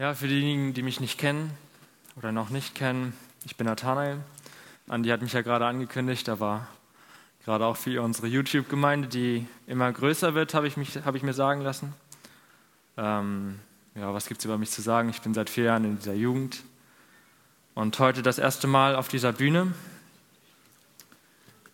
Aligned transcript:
Ja, 0.00 0.14
für 0.14 0.28
diejenigen, 0.28 0.72
die 0.72 0.82
mich 0.82 0.98
nicht 0.98 1.18
kennen 1.18 1.50
oder 2.16 2.32
noch 2.32 2.48
nicht 2.48 2.74
kennen, 2.74 3.12
ich 3.44 3.56
bin 3.56 3.66
Nathanael. 3.66 4.16
Andi 4.88 5.10
hat 5.10 5.20
mich 5.20 5.34
ja 5.34 5.42
gerade 5.42 5.66
angekündigt, 5.66 6.26
da 6.26 6.40
war 6.40 6.68
gerade 7.44 7.66
auch 7.66 7.76
für 7.76 8.00
unsere 8.00 8.26
YouTube-Gemeinde, 8.26 9.08
die 9.08 9.46
immer 9.66 9.92
größer 9.92 10.32
wird, 10.34 10.54
habe 10.54 10.66
ich, 10.66 10.76
hab 11.04 11.14
ich 11.16 11.22
mir 11.22 11.34
sagen 11.34 11.60
lassen. 11.60 11.92
Ähm, 12.96 13.58
ja, 13.94 14.14
was 14.14 14.26
gibt 14.26 14.40
es 14.40 14.46
über 14.46 14.56
mich 14.56 14.70
zu 14.70 14.80
sagen? 14.80 15.10
Ich 15.10 15.20
bin 15.20 15.34
seit 15.34 15.50
vier 15.50 15.64
Jahren 15.64 15.84
in 15.84 15.98
dieser 15.98 16.14
Jugend 16.14 16.62
und 17.74 17.98
heute 17.98 18.22
das 18.22 18.38
erste 18.38 18.68
Mal 18.68 18.96
auf 18.96 19.08
dieser 19.08 19.34
Bühne. 19.34 19.74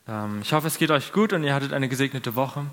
Ähm, 0.09 0.41
ich 0.43 0.53
hoffe, 0.53 0.67
es 0.67 0.79
geht 0.79 0.91
euch 0.91 1.13
gut 1.13 1.33
und 1.33 1.45
ihr 1.45 1.55
hattet 1.55 1.73
eine 1.73 1.89
gesegnete 1.89 2.35
Woche. 2.35 2.67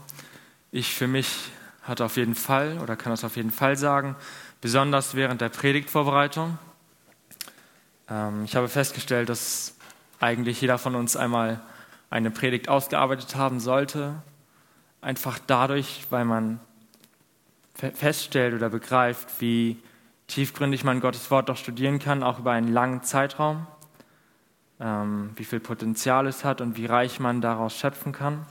Ich 0.71 0.95
für 0.95 1.07
mich 1.07 1.51
hatte 1.83 2.05
auf 2.05 2.17
jeden 2.17 2.33
Fall 2.33 2.79
oder 2.79 2.95
kann 2.95 3.11
das 3.11 3.23
auf 3.23 3.35
jeden 3.35 3.51
Fall 3.51 3.77
sagen, 3.77 4.15
besonders 4.63 5.13
während 5.13 5.41
der 5.41 5.49
Predigtvorbereitung. 5.49 6.57
Ähm, 8.09 8.45
ich 8.45 8.55
habe 8.55 8.69
festgestellt, 8.69 9.27
dass 9.27 9.75
eigentlich 10.21 10.61
jeder 10.61 10.77
von 10.77 10.95
uns 10.95 11.17
einmal 11.17 11.59
eine 12.09 12.31
Predigt 12.31 12.69
ausgearbeitet 12.69 13.35
haben 13.35 13.59
sollte, 13.59 14.15
einfach 15.01 15.37
dadurch, 15.45 16.05
weil 16.11 16.23
man 16.23 16.61
feststellt 17.75 18.53
oder 18.53 18.69
begreift, 18.69 19.41
wie 19.41 19.77
tiefgründig 20.27 20.85
man 20.85 21.01
Gottes 21.01 21.29
Wort 21.29 21.49
doch 21.49 21.57
studieren 21.57 21.99
kann, 21.99 22.23
auch 22.23 22.39
über 22.39 22.51
einen 22.51 22.71
langen 22.71 23.03
Zeitraum, 23.03 23.67
ähm, 24.79 25.31
wie 25.35 25.43
viel 25.43 25.59
Potenzial 25.59 26.25
es 26.25 26.45
hat 26.45 26.61
und 26.61 26.77
wie 26.77 26.85
reich 26.85 27.19
man 27.19 27.41
daraus 27.41 27.77
schöpfen 27.77 28.13
kann. 28.13 28.45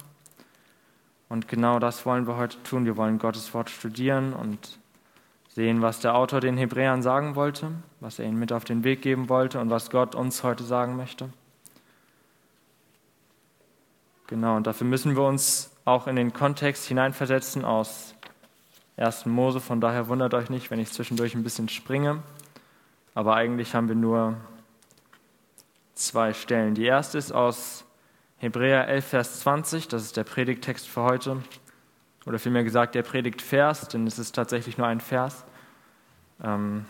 Und 1.30 1.48
genau 1.48 1.78
das 1.78 2.04
wollen 2.04 2.26
wir 2.26 2.36
heute 2.36 2.62
tun. 2.64 2.84
Wir 2.84 2.98
wollen 2.98 3.18
Gottes 3.18 3.54
Wort 3.54 3.70
studieren 3.70 4.34
und 4.34 4.78
sehen, 5.54 5.82
was 5.82 6.00
der 6.00 6.14
Autor 6.14 6.40
den 6.40 6.56
Hebräern 6.56 7.02
sagen 7.02 7.34
wollte, 7.34 7.72
was 8.00 8.18
er 8.18 8.24
ihnen 8.24 8.38
mit 8.38 8.52
auf 8.52 8.64
den 8.64 8.84
Weg 8.84 9.02
geben 9.02 9.28
wollte 9.28 9.60
und 9.60 9.70
was 9.70 9.90
Gott 9.90 10.14
uns 10.14 10.42
heute 10.42 10.64
sagen 10.64 10.96
möchte. 10.96 11.28
Genau, 14.28 14.56
und 14.56 14.66
dafür 14.66 14.86
müssen 14.86 15.14
wir 15.14 15.24
uns 15.24 15.70
auch 15.84 16.06
in 16.06 16.16
den 16.16 16.32
Kontext 16.32 16.86
hineinversetzen 16.86 17.64
aus 17.66 18.14
1. 18.96 19.26
Mose. 19.26 19.60
Von 19.60 19.80
daher 19.80 20.08
wundert 20.08 20.32
euch 20.32 20.48
nicht, 20.48 20.70
wenn 20.70 20.78
ich 20.78 20.90
zwischendurch 20.90 21.34
ein 21.34 21.42
bisschen 21.42 21.68
springe. 21.68 22.22
Aber 23.14 23.34
eigentlich 23.34 23.74
haben 23.74 23.88
wir 23.88 23.94
nur 23.94 24.36
zwei 25.94 26.32
Stellen. 26.32 26.74
Die 26.74 26.84
erste 26.84 27.18
ist 27.18 27.30
aus 27.32 27.84
Hebräer 28.38 28.88
11, 28.88 29.06
Vers 29.06 29.40
20. 29.40 29.88
Das 29.88 30.02
ist 30.02 30.16
der 30.16 30.24
Predigttext 30.24 30.88
für 30.88 31.02
heute 31.02 31.42
oder 32.26 32.38
vielmehr 32.38 32.64
gesagt 32.64 32.94
der 32.94 33.02
Predigtvers, 33.02 33.88
denn 33.88 34.06
es 34.06 34.18
ist 34.18 34.34
tatsächlich 34.34 34.78
nur 34.78 34.86
ein 34.86 35.00
Vers. 35.00 35.44
Ähm, 36.42 36.86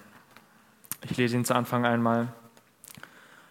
ich 1.03 1.17
lese 1.17 1.37
ihn 1.37 1.45
zu 1.45 1.55
Anfang 1.55 1.85
einmal. 1.85 2.29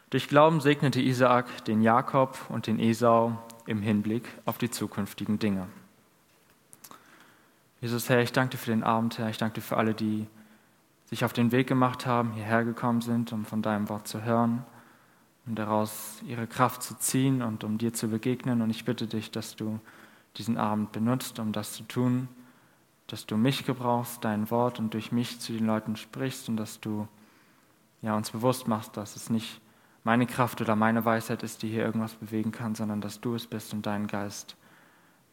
Durch 0.09 0.27
Glauben 0.27 0.61
segnete 0.61 1.01
Isaak 1.01 1.65
den 1.65 1.81
Jakob 1.81 2.37
und 2.49 2.67
den 2.67 2.79
Esau 2.79 3.37
im 3.65 3.81
Hinblick 3.81 4.27
auf 4.45 4.57
die 4.57 4.69
zukünftigen 4.69 5.39
Dinge. 5.39 5.67
Jesus, 7.79 8.09
Herr, 8.09 8.21
ich 8.21 8.31
danke 8.31 8.51
dir 8.51 8.57
für 8.57 8.71
den 8.71 8.83
Abend, 8.83 9.17
Herr. 9.17 9.29
Ich 9.29 9.37
danke 9.37 9.55
dir 9.55 9.61
für 9.61 9.77
alle, 9.77 9.93
die 9.93 10.27
sich 11.05 11.25
auf 11.25 11.33
den 11.33 11.51
Weg 11.51 11.67
gemacht 11.67 12.05
haben, 12.05 12.31
hierher 12.33 12.63
gekommen 12.63 13.01
sind, 13.01 13.33
um 13.33 13.43
von 13.43 13.61
deinem 13.61 13.89
Wort 13.89 14.07
zu 14.07 14.23
hören, 14.23 14.63
um 15.45 15.55
daraus 15.55 16.21
ihre 16.27 16.47
Kraft 16.47 16.83
zu 16.83 16.97
ziehen 16.97 17.41
und 17.41 17.63
um 17.63 17.77
dir 17.77 17.93
zu 17.93 18.07
begegnen. 18.07 18.61
Und 18.61 18.69
ich 18.69 18.85
bitte 18.85 19.07
dich, 19.07 19.31
dass 19.31 19.55
du 19.55 19.79
diesen 20.37 20.57
Abend 20.57 20.91
benutzt, 20.91 21.39
um 21.39 21.51
das 21.51 21.73
zu 21.73 21.83
tun, 21.83 22.27
dass 23.07 23.25
du 23.25 23.35
mich 23.35 23.65
gebrauchst, 23.65 24.23
dein 24.23 24.49
Wort 24.51 24.79
und 24.79 24.93
durch 24.93 25.11
mich 25.11 25.39
zu 25.39 25.51
den 25.51 25.65
Leuten 25.65 25.95
sprichst 25.95 26.47
und 26.47 26.57
dass 26.57 26.79
du 26.79 27.07
ja, 28.01 28.15
uns 28.15 28.31
bewusst 28.31 28.67
machst, 28.67 28.95
dass 28.97 29.15
es 29.15 29.29
nicht 29.29 29.61
meine 30.03 30.25
Kraft 30.25 30.61
oder 30.61 30.75
meine 30.75 31.05
Weisheit 31.05 31.43
ist, 31.43 31.61
die 31.61 31.69
hier 31.69 31.83
irgendwas 31.83 32.15
bewegen 32.15 32.51
kann, 32.51 32.73
sondern 32.73 33.01
dass 33.01 33.21
du 33.21 33.35
es 33.35 33.47
bist 33.47 33.73
und 33.73 33.85
dein 33.85 34.07
Geist, 34.07 34.55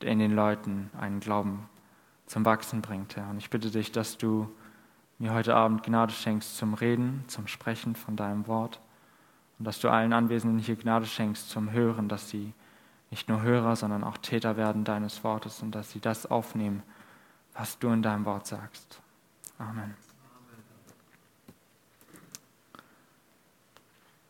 der 0.03 0.11
in 0.11 0.19
den 0.19 0.35
Leuten 0.35 0.91
einen 0.99 1.21
Glauben 1.21 1.69
zum 2.27 2.45
Wachsen 2.45 2.83
bringt, 2.83 3.17
Herr. 3.17 3.31
Und 3.31 3.39
ich 3.39 3.49
bitte 3.49 3.71
dich, 3.71 3.93
dass 3.93 4.19
du 4.19 4.51
mir 5.19 5.33
heute 5.33 5.55
Abend 5.55 5.83
Gnade 5.83 6.13
schenkst 6.13 6.57
zum 6.57 6.75
Reden, 6.75 7.25
zum 7.29 7.47
Sprechen 7.47 7.97
von 7.97 8.17
deinem 8.17 8.47
Wort 8.47 8.81
und 9.59 9.65
dass 9.65 9.81
du 9.81 9.89
allen 9.89 10.13
Anwesenden 10.13 10.59
hier 10.59 10.77
Gnade 10.77 11.07
schenkst 11.07 11.49
zum 11.49 11.73
Hören, 11.73 12.09
dass 12.09 12.29
sie 12.29 12.53
nicht 13.11 13.29
nur 13.29 13.43
Hörer, 13.43 13.77
sondern 13.77 14.05
auch 14.05 14.19
Täter 14.19 14.57
werden 14.57 14.85
deines 14.85 15.25
Wortes 15.25 15.63
und 15.63 15.75
dass 15.75 15.91
sie 15.91 16.01
das 16.01 16.27
aufnehmen, 16.27 16.83
was 17.55 17.79
du 17.79 17.91
in 17.91 18.03
deinem 18.03 18.25
Wort 18.25 18.47
sagst. 18.47 19.01
Amen. 19.59 19.95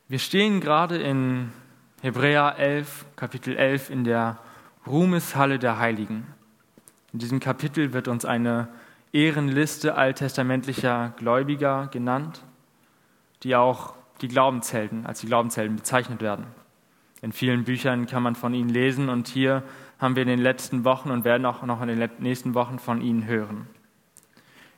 Wir 0.09 0.19
stehen 0.19 0.61
gerade 0.61 0.97
in 0.97 1.53
Hebräer 2.01 2.57
11, 2.57 3.05
Kapitel 3.17 3.57
11 3.57 3.91
in 3.91 4.05
der 4.05 4.39
Ruhmeshalle 4.87 5.59
der 5.59 5.79
Heiligen. 5.79 6.27
In 7.13 7.19
diesem 7.19 7.41
Kapitel 7.41 7.93
wird 7.93 8.09
uns 8.09 8.25
eine 8.25 8.69
Ehrenliste 9.13 9.97
alttestamentlicher 9.97 11.13
Gläubiger 11.17 11.89
genannt, 11.89 12.43
die 13.43 13.57
auch 13.57 13.95
die 14.21 14.29
Glaubenshelden 14.29 15.07
als 15.07 15.21
die 15.21 15.27
Glaubenshelden 15.27 15.77
bezeichnet 15.77 16.23
werden. 16.23 16.47
In 17.21 17.33
vielen 17.33 17.65
Büchern 17.65 18.07
kann 18.07 18.23
man 18.23 18.37
von 18.37 18.55
ihnen 18.55 18.71
lesen 18.71 19.09
und 19.09 19.29
hier 19.29 19.63
haben 19.99 20.15
wir 20.15 20.23
in 20.23 20.29
den 20.29 20.39
letzten 20.39 20.85
Wochen 20.85 21.11
und 21.11 21.25
werden 21.25 21.45
auch 21.47 21.63
noch 21.63 21.83
in 21.83 21.89
den 21.89 22.11
nächsten 22.19 22.55
Wochen 22.55 22.79
von 22.79 23.01
ihnen 23.01 23.27
hören. 23.27 23.67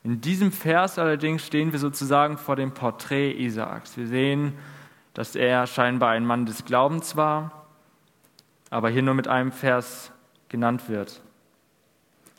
In 0.02 0.22
diesem 0.22 0.50
Vers 0.50 0.98
allerdings 0.98 1.46
stehen 1.46 1.72
wir 1.72 1.78
sozusagen 1.78 2.38
vor 2.38 2.56
dem 2.56 2.72
Porträt 2.72 3.32
Isaaks. 3.32 3.98
Wir 3.98 4.06
sehen, 4.06 4.54
dass 5.12 5.36
er 5.36 5.66
scheinbar 5.66 6.10
ein 6.10 6.24
Mann 6.24 6.46
des 6.46 6.64
Glaubens 6.64 7.16
war, 7.16 7.66
aber 8.70 8.88
hier 8.88 9.02
nur 9.02 9.14
mit 9.14 9.28
einem 9.28 9.52
Vers 9.52 10.12
genannt 10.48 10.88
wird. 10.88 11.20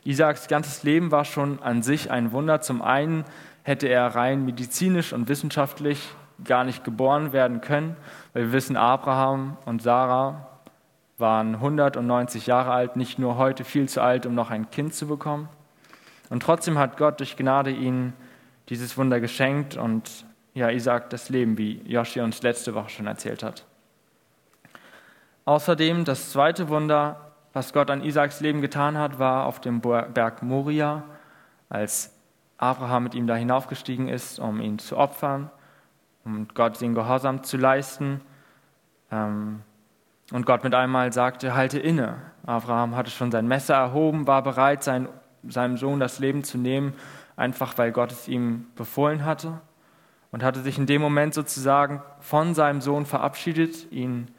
Isaaks 0.03 0.47
ganzes 0.47 0.81
Leben 0.81 1.11
war 1.11 1.25
schon 1.25 1.61
an 1.61 1.83
sich 1.83 2.09
ein 2.09 2.31
Wunder. 2.31 2.61
Zum 2.61 2.81
einen 2.81 3.23
hätte 3.61 3.87
er 3.87 4.07
rein 4.07 4.45
medizinisch 4.45 5.13
und 5.13 5.29
wissenschaftlich 5.29 6.09
gar 6.45 6.63
nicht 6.63 6.83
geboren 6.83 7.33
werden 7.33 7.61
können, 7.61 7.95
weil 8.33 8.43
wir 8.43 8.51
wissen, 8.53 8.77
Abraham 8.77 9.57
und 9.65 9.81
Sarah 9.81 10.47
waren 11.17 11.55
190 11.55 12.47
Jahre 12.47 12.71
alt, 12.71 12.95
nicht 12.95 13.19
nur 13.19 13.37
heute 13.37 13.63
viel 13.63 13.87
zu 13.87 14.01
alt, 14.01 14.25
um 14.25 14.35
noch 14.35 14.49
ein 14.49 14.69
Kind 14.71 14.93
zu 14.93 15.07
bekommen. 15.07 15.47
Und 16.29 16.43
trotzdem 16.43 16.77
hat 16.77 16.97
Gott 16.97 17.19
durch 17.19 17.37
Gnade 17.37 17.71
ihnen 17.71 18.13
dieses 18.69 18.97
Wunder 18.97 19.19
geschenkt 19.19 19.77
und 19.77 20.25
ja, 20.53 20.69
Isaac 20.69 21.09
das 21.09 21.29
Leben, 21.29 21.57
wie 21.57 21.81
Joshi 21.85 22.19
uns 22.19 22.41
letzte 22.41 22.73
Woche 22.73 22.89
schon 22.89 23.07
erzählt 23.07 23.43
hat. 23.43 23.65
Außerdem 25.45 26.05
das 26.05 26.31
zweite 26.31 26.69
Wunder, 26.69 27.31
was 27.53 27.73
Gott 27.73 27.89
an 27.89 28.03
Isaaks 28.03 28.41
Leben 28.41 28.61
getan 28.61 28.97
hat, 28.97 29.19
war 29.19 29.45
auf 29.45 29.59
dem 29.59 29.81
Berg 29.81 30.41
Moria, 30.41 31.03
als 31.69 32.13
Abraham 32.57 33.03
mit 33.03 33.15
ihm 33.15 33.27
da 33.27 33.35
hinaufgestiegen 33.35 34.07
ist, 34.07 34.39
um 34.39 34.61
ihn 34.61 34.79
zu 34.79 34.97
opfern 34.97 35.49
um 36.25 36.47
Gott 36.53 36.79
den 36.81 36.93
Gehorsam 36.93 37.43
zu 37.43 37.57
leisten. 37.57 38.21
Ähm, 39.11 39.61
und 40.31 40.45
Gott 40.45 40.63
mit 40.63 40.73
einmal 40.73 41.11
sagte, 41.11 41.55
halte 41.55 41.79
inne. 41.79 42.17
Abraham 42.45 42.95
hatte 42.95 43.11
schon 43.11 43.31
sein 43.31 43.47
Messer 43.47 43.75
erhoben, 43.75 44.27
war 44.27 44.41
bereit, 44.41 44.83
sein, 44.83 45.09
seinem 45.47 45.77
Sohn 45.77 45.99
das 45.99 46.19
Leben 46.19 46.43
zu 46.43 46.57
nehmen, 46.57 46.93
einfach 47.35 47.77
weil 47.77 47.91
Gott 47.91 48.11
es 48.11 48.27
ihm 48.27 48.67
befohlen 48.75 49.25
hatte. 49.25 49.59
Und 50.31 50.43
hatte 50.43 50.61
sich 50.61 50.77
in 50.77 50.85
dem 50.85 51.01
Moment 51.01 51.33
sozusagen 51.33 52.01
von 52.21 52.53
seinem 52.55 52.79
Sohn 52.79 53.05
verabschiedet, 53.05 53.91
ihn 53.91 54.29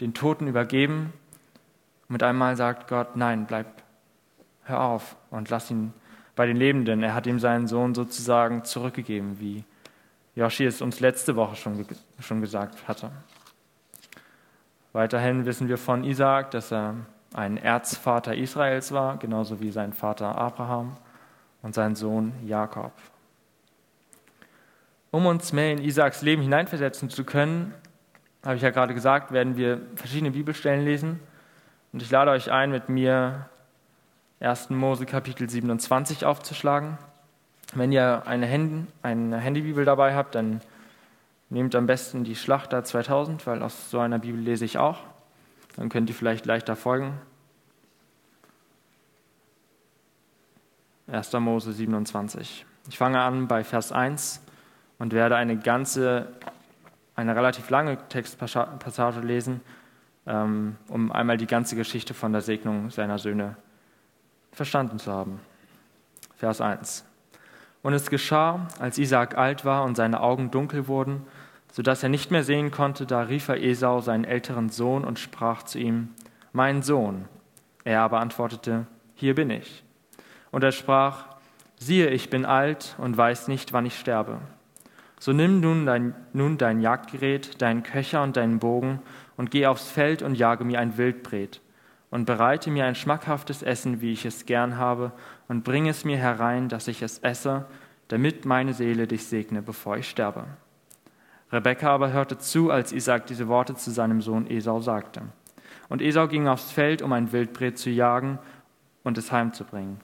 den 0.00 0.14
Toten 0.14 0.46
übergeben. 0.46 1.12
Mit 2.08 2.22
einmal 2.22 2.56
sagt 2.56 2.88
Gott, 2.88 3.16
nein, 3.16 3.44
bleib, 3.46 3.66
hör 4.62 4.80
auf 4.80 5.16
und 5.30 5.50
lass 5.50 5.70
ihn 5.70 5.92
bei 6.34 6.46
den 6.46 6.56
Lebenden. 6.56 7.02
Er 7.02 7.14
hat 7.14 7.26
ihm 7.26 7.38
seinen 7.38 7.66
Sohn 7.66 7.94
sozusagen 7.94 8.64
zurückgegeben, 8.64 9.38
wie 9.38 9.64
Joshi 10.34 10.64
es 10.64 10.82
uns 10.82 11.00
letzte 11.00 11.36
Woche 11.36 11.56
schon, 11.56 11.86
schon 12.20 12.40
gesagt 12.40 12.88
hatte. 12.88 13.10
Weiterhin 14.92 15.44
wissen 15.44 15.68
wir 15.68 15.78
von 15.78 16.04
Isaak, 16.04 16.50
dass 16.50 16.72
er 16.72 16.96
ein 17.34 17.56
Erzvater 17.56 18.34
Israels 18.34 18.92
war, 18.92 19.16
genauso 19.18 19.60
wie 19.60 19.70
sein 19.70 19.92
Vater 19.92 20.36
Abraham 20.36 20.96
und 21.62 21.74
sein 21.74 21.96
Sohn 21.96 22.32
Jakob. 22.44 22.92
Um 25.10 25.26
uns 25.26 25.52
mehr 25.52 25.72
in 25.72 25.78
Isaaks 25.78 26.22
Leben 26.22 26.42
hineinversetzen 26.42 27.10
zu 27.10 27.24
können, 27.24 27.74
habe 28.44 28.56
ich 28.56 28.62
ja 28.62 28.70
gerade 28.70 28.94
gesagt, 28.94 29.32
werden 29.32 29.56
wir 29.56 29.80
verschiedene 29.94 30.32
Bibelstellen 30.32 30.84
lesen. 30.84 31.20
Und 31.92 32.02
ich 32.02 32.10
lade 32.10 32.30
euch 32.30 32.50
ein, 32.50 32.70
mit 32.70 32.88
mir 32.88 33.48
1. 34.40 34.70
Mose 34.70 35.06
Kapitel 35.06 35.48
27 35.48 36.24
aufzuschlagen. 36.24 36.98
Wenn 37.74 37.90
ihr 37.90 38.26
eine, 38.26 38.50
Hand, 38.50 38.88
eine 39.02 39.38
Handybibel 39.38 39.84
dabei 39.84 40.14
habt, 40.14 40.34
dann 40.34 40.60
nehmt 41.50 41.74
am 41.74 41.86
besten 41.86 42.24
die 42.24 42.36
Schlachter 42.36 42.84
2000, 42.84 43.46
weil 43.46 43.62
aus 43.62 43.90
so 43.90 43.98
einer 43.98 44.18
Bibel 44.18 44.40
lese 44.40 44.64
ich 44.64 44.78
auch. 44.78 45.00
Dann 45.76 45.88
könnt 45.88 46.08
ihr 46.08 46.14
vielleicht 46.14 46.46
leichter 46.46 46.76
folgen. 46.76 47.20
1. 51.08 51.32
Mose 51.34 51.72
27. 51.72 52.64
Ich 52.88 52.96
fange 52.96 53.20
an 53.20 53.48
bei 53.48 53.64
Vers 53.64 53.92
1 53.92 54.40
und 54.98 55.12
werde 55.12 55.36
eine 55.36 55.58
ganze, 55.58 56.28
eine 57.14 57.34
relativ 57.34 57.70
lange 57.70 57.98
Textpassage 58.08 59.20
lesen, 59.20 59.60
ähm, 60.26 60.76
um 60.88 61.12
einmal 61.12 61.36
die 61.36 61.46
ganze 61.46 61.76
Geschichte 61.76 62.14
von 62.14 62.32
der 62.32 62.40
Segnung 62.40 62.90
seiner 62.90 63.18
Söhne 63.18 63.56
verstanden 64.52 64.98
zu 64.98 65.12
haben. 65.12 65.40
Vers 66.36 66.60
1. 66.60 67.04
Und 67.84 67.92
es 67.92 68.08
geschah, 68.08 68.66
als 68.78 68.96
Isaak 68.96 69.36
alt 69.36 69.66
war 69.66 69.84
und 69.84 69.94
seine 69.94 70.22
Augen 70.22 70.50
dunkel 70.50 70.88
wurden, 70.88 71.20
so 71.70 71.82
dass 71.82 72.02
er 72.02 72.08
nicht 72.08 72.30
mehr 72.30 72.42
sehen 72.42 72.70
konnte, 72.70 73.04
da 73.04 73.20
rief 73.20 73.48
er 73.48 73.62
Esau, 73.62 74.00
seinen 74.00 74.24
älteren 74.24 74.70
Sohn, 74.70 75.04
und 75.04 75.18
sprach 75.18 75.64
zu 75.64 75.78
ihm, 75.78 76.08
Mein 76.54 76.80
Sohn. 76.80 77.26
Er 77.84 78.00
aber 78.00 78.20
antwortete, 78.20 78.86
Hier 79.14 79.34
bin 79.34 79.50
ich. 79.50 79.84
Und 80.50 80.64
er 80.64 80.72
sprach, 80.72 81.26
Siehe, 81.76 82.08
ich 82.08 82.30
bin 82.30 82.46
alt 82.46 82.94
und 82.96 83.18
weiß 83.18 83.48
nicht, 83.48 83.74
wann 83.74 83.84
ich 83.84 84.00
sterbe. 84.00 84.38
So 85.20 85.34
nimm 85.34 85.60
nun 85.60 85.84
dein, 85.84 86.14
nun 86.32 86.56
dein 86.56 86.80
Jagdgerät, 86.80 87.60
deinen 87.60 87.82
Köcher 87.82 88.22
und 88.22 88.38
deinen 88.38 88.60
Bogen 88.60 89.00
und 89.36 89.50
geh 89.50 89.66
aufs 89.66 89.90
Feld 89.90 90.22
und 90.22 90.36
jage 90.36 90.64
mir 90.64 90.80
ein 90.80 90.96
Wildbret 90.96 91.60
und 92.14 92.26
bereite 92.26 92.70
mir 92.70 92.84
ein 92.84 92.94
schmackhaftes 92.94 93.64
Essen, 93.64 94.00
wie 94.00 94.12
ich 94.12 94.24
es 94.24 94.46
gern 94.46 94.78
habe, 94.78 95.10
und 95.48 95.64
bring 95.64 95.88
es 95.88 96.04
mir 96.04 96.16
herein, 96.16 96.68
dass 96.68 96.86
ich 96.86 97.02
es 97.02 97.18
esse, 97.18 97.64
damit 98.06 98.44
meine 98.44 98.72
Seele 98.72 99.08
dich 99.08 99.26
segne, 99.26 99.62
bevor 99.62 99.96
ich 99.96 100.08
sterbe. 100.08 100.44
Rebekka 101.50 101.92
aber 101.92 102.12
hörte 102.12 102.38
zu, 102.38 102.70
als 102.70 102.92
Isaac 102.92 103.26
diese 103.26 103.48
Worte 103.48 103.74
zu 103.74 103.90
seinem 103.90 104.22
Sohn 104.22 104.48
Esau 104.48 104.80
sagte. 104.80 105.22
Und 105.88 106.02
Esau 106.02 106.28
ging 106.28 106.46
aufs 106.46 106.70
Feld, 106.70 107.02
um 107.02 107.12
ein 107.12 107.32
Wildbret 107.32 107.78
zu 107.78 107.90
jagen 107.90 108.38
und 109.02 109.18
es 109.18 109.32
heimzubringen. 109.32 109.98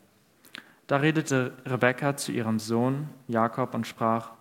Da 0.89 0.97
redete 0.97 1.53
Rebekka 1.65 2.17
zu 2.17 2.33
ihrem 2.33 2.59
Sohn 2.59 3.09
Jakob 3.29 3.73
und 3.73 3.87
sprach, 3.87 4.33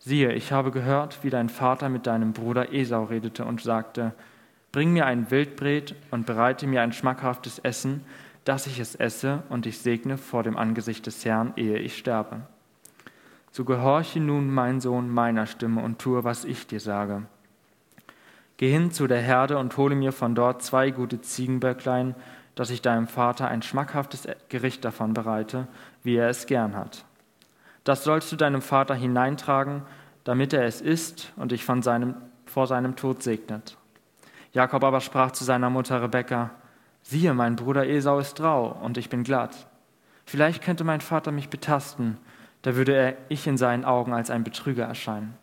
siehe, 0.00 0.32
ich 0.32 0.50
habe 0.50 0.72
gehört, 0.72 1.22
wie 1.22 1.30
dein 1.30 1.50
Vater 1.50 1.88
mit 1.88 2.08
deinem 2.08 2.32
Bruder 2.32 2.72
Esau 2.72 3.04
redete 3.04 3.44
und 3.44 3.60
sagte, 3.60 4.12
bring 4.72 4.92
mir 4.94 5.06
ein 5.06 5.30
Wildbret 5.30 5.94
und 6.10 6.26
bereite 6.26 6.66
mir 6.66 6.80
ein 6.80 6.92
schmackhaftes 6.92 7.58
Essen, 7.58 8.04
dass 8.44 8.66
ich 8.66 8.80
es 8.80 8.94
esse 8.94 9.42
und 9.50 9.66
dich 9.66 9.78
segne 9.78 10.18
vor 10.18 10.42
dem 10.42 10.56
Angesicht 10.56 11.06
des 11.06 11.24
Herrn, 11.24 11.52
ehe 11.56 11.78
ich 11.78 11.96
sterbe. 11.96 12.40
So 13.52 13.64
gehorche 13.64 14.18
nun, 14.18 14.50
mein 14.50 14.80
Sohn, 14.80 15.10
meiner 15.10 15.46
Stimme 15.46 15.82
und 15.82 15.98
tue, 15.98 16.24
was 16.24 16.44
ich 16.44 16.66
dir 16.66 16.80
sage. 16.80 17.22
Geh 18.56 18.70
hin 18.70 18.90
zu 18.90 19.06
der 19.06 19.20
Herde 19.20 19.58
und 19.58 19.76
hole 19.76 19.94
mir 19.94 20.12
von 20.12 20.34
dort 20.34 20.62
zwei 20.62 20.90
gute 20.90 21.20
Ziegenböcklein, 21.20 22.14
dass 22.54 22.70
ich 22.70 22.82
deinem 22.82 23.06
Vater 23.06 23.48
ein 23.48 23.62
schmackhaftes 23.62 24.26
Gericht 24.48 24.84
davon 24.84 25.14
bereite, 25.14 25.68
wie 26.02 26.16
er 26.16 26.28
es 26.28 26.46
gern 26.46 26.76
hat. 26.76 27.04
Das 27.84 28.04
sollst 28.04 28.30
du 28.32 28.36
deinem 28.36 28.62
Vater 28.62 28.94
hineintragen, 28.94 29.82
damit 30.24 30.52
er 30.52 30.64
es 30.64 30.80
isst 30.80 31.32
und 31.36 31.52
dich 31.52 31.64
von 31.64 31.82
seinem, 31.82 32.14
vor 32.46 32.66
seinem 32.66 32.96
Tod 32.96 33.22
segnet. 33.22 33.76
Jakob 34.52 34.84
aber 34.84 35.00
sprach 35.00 35.32
zu 35.32 35.44
seiner 35.44 35.70
Mutter 35.70 36.02
Rebekka, 36.02 36.50
siehe, 37.02 37.34
mein 37.34 37.56
Bruder 37.56 37.86
Esau 37.86 38.18
ist 38.18 38.40
rau 38.40 38.68
und 38.82 38.98
ich 38.98 39.08
bin 39.08 39.24
glatt. 39.24 39.66
Vielleicht 40.24 40.62
könnte 40.62 40.84
mein 40.84 41.00
Vater 41.00 41.32
mich 41.32 41.48
betasten, 41.48 42.18
da 42.62 42.76
würde 42.76 42.94
er, 42.94 43.16
ich 43.28 43.46
in 43.46 43.56
seinen 43.56 43.84
Augen 43.84 44.12
als 44.12 44.30
ein 44.30 44.44
Betrüger 44.44 44.84
erscheinen. 44.84 45.34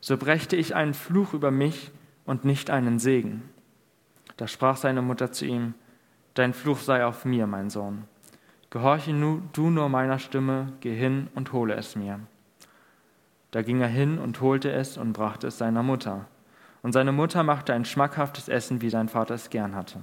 So 0.00 0.16
brächte 0.16 0.56
ich 0.56 0.74
einen 0.74 0.94
Fluch 0.94 1.34
über 1.34 1.50
mich 1.50 1.90
und 2.24 2.44
nicht 2.44 2.70
einen 2.70 2.98
Segen. 2.98 3.42
Da 4.36 4.46
sprach 4.46 4.76
seine 4.76 5.02
Mutter 5.02 5.32
zu 5.32 5.44
ihm, 5.44 5.74
Dein 6.34 6.54
Fluch 6.54 6.78
sei 6.78 7.04
auf 7.04 7.24
mir, 7.24 7.48
mein 7.48 7.68
Sohn. 7.68 8.04
Gehorche 8.70 9.12
du 9.52 9.70
nur 9.70 9.88
meiner 9.88 10.20
Stimme, 10.20 10.72
geh 10.80 10.94
hin 10.94 11.26
und 11.34 11.52
hole 11.52 11.74
es 11.74 11.96
mir. 11.96 12.20
Da 13.50 13.62
ging 13.62 13.80
er 13.80 13.88
hin 13.88 14.18
und 14.18 14.40
holte 14.40 14.70
es 14.70 14.98
und 14.98 15.14
brachte 15.14 15.48
es 15.48 15.58
seiner 15.58 15.82
Mutter. 15.82 16.26
Und 16.82 16.92
seine 16.92 17.12
Mutter 17.12 17.42
machte 17.42 17.74
ein 17.74 17.84
schmackhaftes 17.84 18.48
Essen, 18.48 18.80
wie 18.80 18.90
sein 18.90 19.08
Vater 19.08 19.34
es 19.34 19.50
gern 19.50 19.74
hatte. 19.74 20.00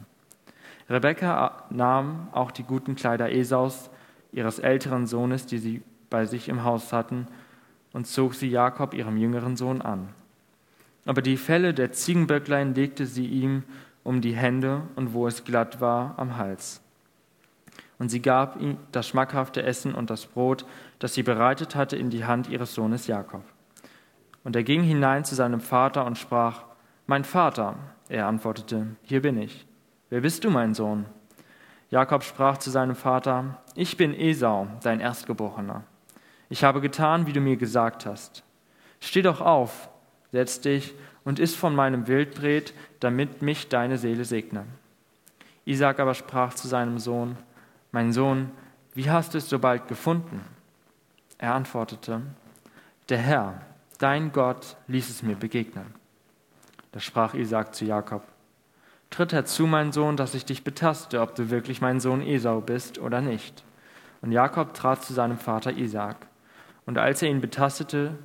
Rebekka 0.90 1.64
nahm 1.70 2.28
auch 2.32 2.52
die 2.52 2.64
guten 2.64 2.96
Kleider 2.96 3.32
Esaus, 3.32 3.90
ihres 4.32 4.60
älteren 4.60 5.08
Sohnes, 5.08 5.46
die 5.46 5.58
sie 5.58 5.82
bei 6.10 6.26
sich 6.26 6.50
im 6.50 6.64
Haus 6.64 6.94
hatten, 6.94 7.28
und 7.94 8.08
zog 8.08 8.36
sie 8.36 8.50
Jakob, 8.50 8.94
ihrem 8.94 9.18
jüngeren 9.18 9.56
Sohn, 9.56 9.82
an. 9.82 10.10
Aber 11.06 11.22
die 11.22 11.38
Felle 11.38 11.74
der 11.74 11.92
Ziegenböcklein 11.92 12.76
legte 12.76 13.06
sie 13.06 13.26
ihm 13.26 13.64
um 14.04 14.22
die 14.22 14.36
Hände 14.36 14.82
und 14.96 15.14
wo 15.14 15.28
es 15.28 15.46
glatt 15.46 15.80
war, 15.80 16.16
am 16.18 16.38
Hals. 16.38 16.82
Und 17.98 18.10
sie 18.10 18.22
gab 18.22 18.62
ihm 18.62 18.78
das 18.92 19.08
schmackhafte 19.08 19.64
Essen 19.64 19.96
und 19.96 20.10
das 20.10 20.26
Brot, 20.26 20.66
das 21.00 21.14
sie 21.14 21.24
bereitet 21.24 21.76
hatte, 21.76 21.96
in 21.96 22.10
die 22.10 22.26
Hand 22.26 22.50
ihres 22.50 22.74
Sohnes 22.74 23.08
Jakob. 23.08 23.44
Und 24.46 24.56
er 24.56 24.64
ging 24.64 24.84
hinein 24.84 25.26
zu 25.26 25.36
seinem 25.36 25.60
Vater 25.60 26.06
und 26.06 26.18
sprach, 26.18 26.64
Mein 27.08 27.26
Vater. 27.26 27.76
Er 28.08 28.28
antwortete, 28.28 28.88
Hier 29.02 29.22
bin 29.22 29.42
ich. 29.42 29.68
Wer 30.10 30.22
bist 30.22 30.44
du, 30.44 30.52
mein 30.52 30.74
Sohn? 30.76 31.06
Jakob 31.90 32.24
sprach 32.24 32.58
zu 32.58 32.70
seinem 32.70 32.96
Vater, 32.96 33.58
Ich 33.76 33.98
bin 33.98 34.14
Esau, 34.14 34.68
dein 34.84 35.00
Erstgeborener. 35.00 35.84
Ich 36.50 36.64
habe 36.64 36.80
getan, 36.80 37.26
wie 37.26 37.34
du 37.34 37.42
mir 37.42 37.58
gesagt 37.58 38.06
hast. 38.06 38.44
Steh 39.00 39.24
doch 39.24 39.42
auf, 39.42 39.90
setz 40.32 40.62
dich 40.62 40.94
und 41.24 41.40
iss 41.40 41.56
von 41.56 41.74
meinem 41.74 42.08
Wildbret, 42.08 42.74
damit 43.00 43.42
mich 43.42 43.68
deine 43.68 43.98
Seele 43.98 44.26
segne. 44.26 44.66
Isaac 45.66 46.00
aber 46.00 46.14
sprach 46.14 46.54
zu 46.54 46.68
seinem 46.68 47.00
Sohn, 47.00 47.36
Mein 47.92 48.14
Sohn, 48.14 48.52
wie 48.94 49.10
hast 49.10 49.34
du 49.34 49.40
es 49.40 49.50
so 49.50 49.58
bald 49.58 49.88
gefunden? 49.88 50.42
Er 51.40 51.56
antwortete, 51.56 52.22
Der 53.10 53.18
Herr, 53.18 53.62
dein 53.98 54.32
Gott, 54.32 54.78
ließ 54.88 55.10
es 55.10 55.24
mir 55.24 55.36
begegnen. 55.36 55.94
Da 56.92 57.00
sprach 57.00 57.34
Isaac 57.34 57.76
zu 57.76 57.86
Jakob, 57.86 58.24
Tritt 59.10 59.34
herzu, 59.34 59.66
mein 59.68 59.92
Sohn, 59.92 60.18
dass 60.18 60.34
ich 60.34 60.46
dich 60.46 60.64
betaste, 60.64 61.22
ob 61.22 61.36
du 61.36 61.50
wirklich 61.50 61.80
mein 61.80 62.00
Sohn 62.00 62.22
Esau 62.22 62.60
bist 62.60 63.00
oder 63.00 63.22
nicht. 63.22 63.64
Und 64.22 64.32
Jakob 64.32 64.74
trat 64.74 65.04
zu 65.04 65.14
seinem 65.14 65.38
Vater 65.38 65.72
Isaac. 65.72 66.28
Und 66.86 66.98
als 66.98 67.22
er 67.22 67.30
ihn 67.30 67.42
betastete, 67.42 68.18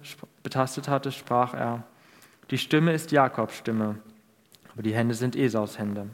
betastet 0.43 0.88
hatte, 0.88 1.12
sprach 1.12 1.55
er, 1.55 1.84
die 2.50 2.58
Stimme 2.58 2.93
ist 2.93 3.12
Jakobs 3.12 3.56
Stimme, 3.56 3.99
aber 4.72 4.82
die 4.82 4.94
Hände 4.94 5.14
sind 5.14 5.37
Esaus 5.37 5.78
Hände. 5.78 6.08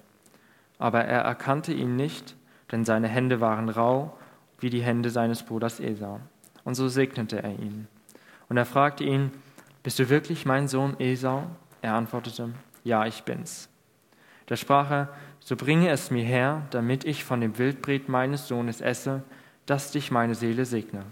Aber 0.78 1.04
er 1.04 1.22
erkannte 1.22 1.72
ihn 1.72 1.96
nicht, 1.96 2.36
denn 2.70 2.84
seine 2.84 3.08
Hände 3.08 3.40
waren 3.40 3.68
rau 3.68 4.18
wie 4.58 4.70
die 4.70 4.82
Hände 4.82 5.10
seines 5.10 5.42
Bruders 5.42 5.80
Esau. 5.80 6.20
Und 6.64 6.74
so 6.74 6.88
segnete 6.88 7.42
er 7.42 7.52
ihn. 7.52 7.88
Und 8.48 8.56
er 8.56 8.66
fragte 8.66 9.04
ihn, 9.04 9.32
Bist 9.86 10.00
du 10.00 10.08
wirklich 10.08 10.44
mein 10.46 10.66
Sohn 10.66 10.98
Esau? 10.98 11.44
Er 11.80 11.94
antwortete, 11.94 12.50
Ja, 12.82 13.06
ich 13.06 13.22
bin's. 13.22 13.68
Da 14.46 14.56
sprach 14.56 14.90
er, 14.90 15.08
So 15.38 15.54
bringe 15.54 15.90
es 15.90 16.10
mir 16.10 16.24
her, 16.24 16.62
damit 16.70 17.04
ich 17.04 17.22
von 17.22 17.40
dem 17.40 17.56
Wildbret 17.56 18.08
meines 18.08 18.48
Sohnes 18.48 18.80
esse, 18.80 19.22
dass 19.64 19.92
dich 19.92 20.10
meine 20.10 20.34
Seele 20.34 20.64
segne. 20.64 21.04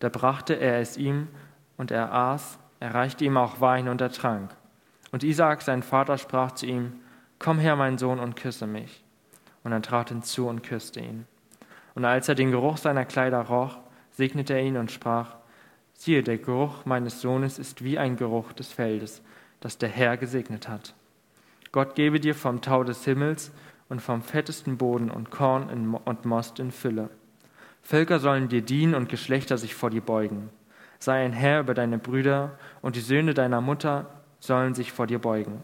Da 0.00 0.08
brachte 0.08 0.54
er 0.54 0.80
es 0.80 0.96
ihm, 0.96 1.28
und 1.76 1.92
er 1.92 2.12
aß 2.12 2.58
er 2.80 2.96
reichte 2.96 3.24
ihm 3.24 3.36
auch 3.36 3.60
Wein 3.60 3.86
und 3.86 4.00
er 4.00 4.10
trank. 4.10 4.56
Und 5.12 5.22
Isaak, 5.22 5.62
sein 5.62 5.84
Vater, 5.84 6.18
sprach 6.18 6.50
zu 6.50 6.66
ihm, 6.66 6.94
Komm 7.38 7.60
her, 7.60 7.76
mein 7.76 7.96
Sohn, 7.96 8.18
und 8.18 8.34
küsse 8.34 8.66
mich. 8.66 9.04
Und 9.62 9.70
er 9.70 9.82
trat 9.82 10.08
hinzu 10.08 10.48
und 10.48 10.64
küsste 10.64 10.98
ihn. 10.98 11.26
Und 11.94 12.04
als 12.04 12.28
er 12.28 12.34
den 12.34 12.50
Geruch 12.50 12.76
seiner 12.76 13.04
Kleider 13.04 13.42
roch, 13.42 13.78
segnete 14.10 14.54
er 14.54 14.62
ihn 14.62 14.78
und 14.78 14.90
sprach, 14.90 15.36
Siehe, 16.00 16.22
der 16.22 16.38
Geruch 16.38 16.86
meines 16.86 17.20
Sohnes 17.20 17.58
ist 17.58 17.84
wie 17.84 17.98
ein 17.98 18.16
Geruch 18.16 18.54
des 18.54 18.68
Feldes, 18.72 19.20
das 19.60 19.76
der 19.76 19.90
Herr 19.90 20.16
gesegnet 20.16 20.66
hat. 20.66 20.94
Gott 21.72 21.94
gebe 21.94 22.20
dir 22.20 22.34
vom 22.34 22.62
Tau 22.62 22.84
des 22.84 23.04
Himmels 23.04 23.50
und 23.90 24.00
vom 24.00 24.22
fettesten 24.22 24.78
Boden 24.78 25.10
und 25.10 25.30
Korn 25.30 25.94
und 26.04 26.24
Most 26.24 26.58
in 26.58 26.70
Fülle. 26.70 27.10
Völker 27.82 28.18
sollen 28.18 28.48
dir 28.48 28.62
dienen 28.62 28.94
und 28.94 29.10
Geschlechter 29.10 29.58
sich 29.58 29.74
vor 29.74 29.90
dir 29.90 30.00
beugen 30.00 30.48
sei 31.00 31.24
ein 31.24 31.32
Herr 31.32 31.60
über 31.60 31.74
deine 31.74 31.98
Brüder, 31.98 32.58
und 32.82 32.94
die 32.94 33.00
Söhne 33.00 33.34
deiner 33.34 33.60
Mutter 33.60 34.06
sollen 34.38 34.74
sich 34.74 34.92
vor 34.92 35.06
dir 35.06 35.18
beugen. 35.18 35.62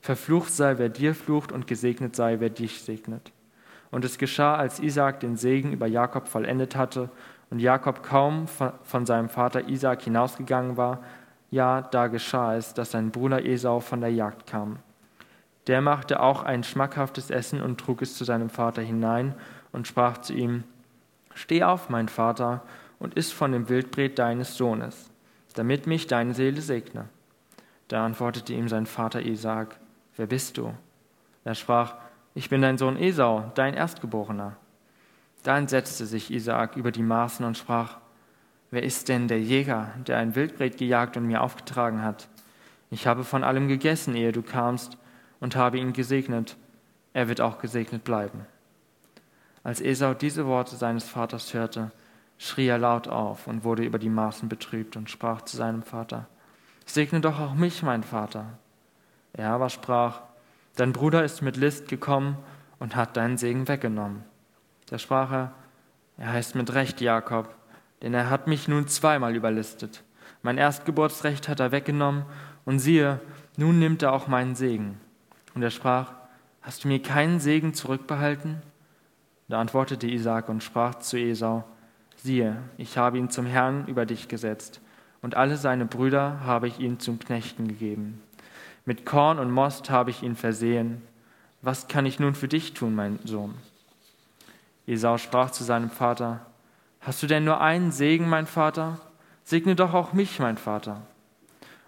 Verflucht 0.00 0.52
sei, 0.52 0.78
wer 0.78 0.90
dir 0.90 1.14
flucht, 1.14 1.50
und 1.50 1.66
gesegnet 1.66 2.14
sei, 2.14 2.38
wer 2.38 2.50
dich 2.50 2.82
segnet. 2.82 3.32
Und 3.90 4.04
es 4.04 4.18
geschah, 4.18 4.54
als 4.56 4.78
Isaak 4.78 5.20
den 5.20 5.36
Segen 5.36 5.72
über 5.72 5.86
Jakob 5.86 6.28
vollendet 6.28 6.76
hatte 6.76 7.08
und 7.50 7.60
Jakob 7.60 8.02
kaum 8.02 8.46
von 8.46 9.06
seinem 9.06 9.28
Vater 9.28 9.68
Isaak 9.68 10.02
hinausgegangen 10.02 10.76
war, 10.76 11.00
ja, 11.50 11.80
da 11.80 12.08
geschah 12.08 12.56
es, 12.56 12.74
dass 12.74 12.90
sein 12.90 13.10
Bruder 13.10 13.44
Esau 13.44 13.80
von 13.80 14.00
der 14.00 14.12
Jagd 14.12 14.46
kam. 14.46 14.80
Der 15.66 15.80
machte 15.80 16.20
auch 16.20 16.42
ein 16.42 16.62
schmackhaftes 16.62 17.30
Essen 17.30 17.62
und 17.62 17.78
trug 17.78 18.02
es 18.02 18.16
zu 18.16 18.24
seinem 18.24 18.50
Vater 18.50 18.82
hinein 18.82 19.34
und 19.72 19.86
sprach 19.86 20.18
zu 20.18 20.34
ihm, 20.34 20.64
Steh 21.34 21.62
auf, 21.62 21.88
mein 21.88 22.08
Vater, 22.08 22.62
und 22.98 23.14
iss 23.14 23.32
von 23.32 23.52
dem 23.52 23.68
Wildbret 23.68 24.18
deines 24.18 24.56
Sohnes, 24.56 25.10
damit 25.54 25.86
mich 25.86 26.06
deine 26.06 26.34
Seele 26.34 26.60
segne. 26.60 27.08
Da 27.86 28.04
antwortete 28.04 28.52
ihm 28.52 28.68
sein 28.68 28.86
Vater 28.86 29.22
Isaak, 29.22 29.78
wer 30.16 30.26
bist 30.26 30.58
du? 30.58 30.74
Er 31.44 31.54
sprach, 31.54 31.94
ich 32.34 32.50
bin 32.50 32.60
dein 32.60 32.76
Sohn 32.76 32.96
Esau, 32.96 33.50
dein 33.54 33.74
Erstgeborener. 33.74 34.56
Da 35.48 35.56
entsetzte 35.56 36.04
sich 36.04 36.30
Isaak 36.30 36.76
über 36.76 36.92
die 36.92 37.02
Maßen 37.02 37.42
und 37.46 37.56
sprach, 37.56 37.96
wer 38.70 38.82
ist 38.82 39.08
denn 39.08 39.28
der 39.28 39.40
Jäger, 39.40 39.94
der 40.06 40.18
ein 40.18 40.34
Wildbret 40.34 40.76
gejagt 40.76 41.16
und 41.16 41.26
mir 41.26 41.40
aufgetragen 41.40 42.02
hat? 42.02 42.28
Ich 42.90 43.06
habe 43.06 43.24
von 43.24 43.42
allem 43.42 43.66
gegessen, 43.66 44.14
ehe 44.14 44.32
du 44.32 44.42
kamst, 44.42 44.98
und 45.40 45.56
habe 45.56 45.78
ihn 45.78 45.94
gesegnet. 45.94 46.58
Er 47.14 47.28
wird 47.28 47.40
auch 47.40 47.60
gesegnet 47.60 48.04
bleiben. 48.04 48.44
Als 49.64 49.80
Esau 49.80 50.12
diese 50.12 50.44
Worte 50.44 50.76
seines 50.76 51.04
Vaters 51.04 51.54
hörte, 51.54 51.92
schrie 52.36 52.66
er 52.66 52.76
laut 52.76 53.08
auf 53.08 53.46
und 53.46 53.64
wurde 53.64 53.84
über 53.84 53.98
die 53.98 54.10
Maßen 54.10 54.50
betrübt 54.50 54.96
und 54.96 55.08
sprach 55.08 55.40
zu 55.40 55.56
seinem 55.56 55.82
Vater, 55.82 56.26
Segne 56.84 57.22
doch 57.22 57.40
auch 57.40 57.54
mich, 57.54 57.82
mein 57.82 58.02
Vater. 58.02 58.58
Er 59.32 59.52
aber 59.52 59.70
sprach, 59.70 60.20
Dein 60.76 60.92
Bruder 60.92 61.24
ist 61.24 61.40
mit 61.40 61.56
List 61.56 61.88
gekommen 61.88 62.36
und 62.78 62.96
hat 62.96 63.16
deinen 63.16 63.38
Segen 63.38 63.66
weggenommen. 63.66 64.24
Da 64.90 64.98
sprach 64.98 65.30
er, 65.30 65.52
er 66.16 66.32
heißt 66.32 66.54
mit 66.54 66.72
Recht 66.74 67.00
Jakob, 67.00 67.54
denn 68.02 68.14
er 68.14 68.30
hat 68.30 68.46
mich 68.46 68.68
nun 68.68 68.88
zweimal 68.88 69.36
überlistet. 69.36 70.02
Mein 70.42 70.58
Erstgeburtsrecht 70.58 71.48
hat 71.48 71.60
er 71.60 71.72
weggenommen, 71.72 72.24
und 72.64 72.80
siehe, 72.80 73.20
nun 73.56 73.78
nimmt 73.78 74.02
er 74.02 74.12
auch 74.12 74.28
meinen 74.28 74.54
Segen. 74.54 75.00
Und 75.54 75.62
er 75.62 75.70
sprach, 75.70 76.12
Hast 76.60 76.84
du 76.84 76.88
mir 76.88 77.00
keinen 77.00 77.40
Segen 77.40 77.72
zurückbehalten? 77.72 78.60
Da 79.48 79.60
antwortete 79.60 80.06
Isaac 80.06 80.50
und 80.50 80.62
sprach 80.62 80.96
zu 80.96 81.16
Esau, 81.16 81.64
Siehe, 82.16 82.56
ich 82.76 82.98
habe 82.98 83.16
ihn 83.16 83.30
zum 83.30 83.46
Herrn 83.46 83.86
über 83.86 84.04
dich 84.04 84.28
gesetzt, 84.28 84.80
und 85.22 85.34
alle 85.34 85.56
seine 85.56 85.86
Brüder 85.86 86.40
habe 86.44 86.68
ich 86.68 86.78
ihm 86.78 86.98
zum 86.98 87.18
Knechten 87.18 87.68
gegeben. 87.68 88.20
Mit 88.84 89.06
Korn 89.06 89.38
und 89.38 89.50
Most 89.50 89.90
habe 89.90 90.10
ich 90.10 90.22
ihn 90.22 90.36
versehen. 90.36 91.02
Was 91.62 91.88
kann 91.88 92.06
ich 92.06 92.20
nun 92.20 92.34
für 92.34 92.48
dich 92.48 92.74
tun, 92.74 92.94
mein 92.94 93.18
Sohn? 93.24 93.54
Esau 94.88 95.18
sprach 95.18 95.50
zu 95.50 95.64
seinem 95.64 95.90
Vater, 95.90 96.40
Hast 97.00 97.22
du 97.22 97.26
denn 97.26 97.44
nur 97.44 97.60
einen 97.60 97.92
Segen, 97.92 98.28
mein 98.28 98.46
Vater? 98.46 98.98
Segne 99.44 99.76
doch 99.76 99.94
auch 99.94 100.14
mich, 100.14 100.40
mein 100.40 100.56
Vater. 100.56 101.02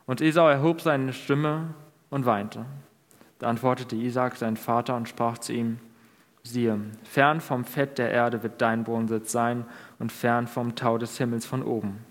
Und 0.07 0.21
Esau 0.21 0.49
erhob 0.49 0.83
seine 0.83 1.12
Stimme 1.12 1.75
und 2.11 2.26
weinte. 2.26 2.66
Da 3.38 3.49
antwortete 3.49 3.97
Isaac 3.97 4.37
sein 4.37 4.57
Vater 4.57 4.97
und 4.97 5.09
sprach 5.09 5.38
zu 5.38 5.52
ihm, 5.52 5.78
siehe, 6.42 6.78
fern 7.04 7.40
vom 7.40 7.64
Fett 7.64 7.97
der 7.99 8.11
Erde 8.11 8.42
wird 8.42 8.61
dein 8.61 8.87
Wohnsitz 8.87 9.33
sein 9.33 9.64
und 9.99 10.12
fern 10.12 10.47
vom 10.47 10.75
Tau 10.75 10.99
des 10.99 11.16
Himmels 11.16 11.47
von 11.47 11.62
oben. 11.62 12.04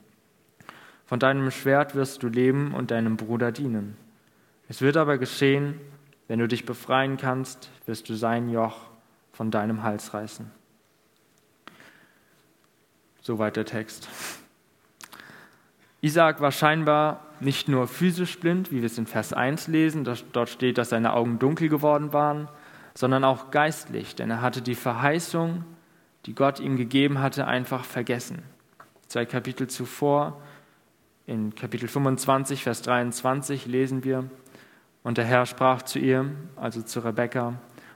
Von 1.05 1.19
deinem 1.19 1.49
Schwert 1.51 1.95
wirst 1.95 2.23
du 2.23 2.27
leben 2.27 2.73
und 2.73 2.91
deinem 2.91 3.15
Bruder 3.15 3.51
dienen. 3.51 3.95
Es 4.67 4.81
wird 4.81 4.97
aber 4.97 5.17
geschehen, 5.17 5.79
wenn 6.27 6.39
du 6.39 6.47
dich 6.47 6.65
befreien 6.65 7.17
kannst, 7.17 7.69
wirst 7.85 8.09
du 8.09 8.15
sein 8.15 8.49
Joch 8.49 8.89
von 9.31 9.51
deinem 9.51 9.83
Hals 9.83 10.13
reißen. 10.13 10.58
Soweit 13.21 13.55
der 13.55 13.65
Text. 13.65 14.07
Isaac 16.01 16.39
war 16.39 16.51
scheinbar 16.51 17.25
nicht 17.41 17.67
nur 17.67 17.87
physisch 17.87 18.39
blind, 18.39 18.71
wie 18.71 18.77
wir 18.77 18.85
es 18.85 18.97
in 18.97 19.05
Vers 19.05 19.33
1 19.33 19.67
lesen, 19.67 20.05
dort 20.05 20.49
steht, 20.49 20.77
dass 20.77 20.89
seine 20.89 21.13
Augen 21.13 21.39
dunkel 21.39 21.69
geworden 21.69 22.13
waren, 22.13 22.47
sondern 22.93 23.23
auch 23.23 23.51
geistlich, 23.51 24.15
denn 24.15 24.29
er 24.29 24.41
hatte 24.41 24.61
die 24.61 24.75
Verheißung, 24.75 25.63
die 26.25 26.35
Gott 26.35 26.59
ihm 26.59 26.77
gegeben 26.77 27.19
hatte, 27.19 27.47
einfach 27.47 27.85
vergessen. 27.85 28.43
Zwei 29.07 29.25
Kapitel 29.25 29.67
zuvor, 29.67 30.41
in 31.25 31.53
Kapitel 31.53 31.87
25, 31.87 32.63
Vers 32.63 32.81
23 32.81 33.65
lesen 33.65 34.03
wir, 34.03 34.29
und 35.03 35.17
der 35.17 35.25
Herr 35.25 35.45
sprach 35.45 35.81
zu 35.81 35.99
ihr, 35.99 36.25
also 36.55 36.81
zu 36.81 36.99
Rebekka, 37.01 37.53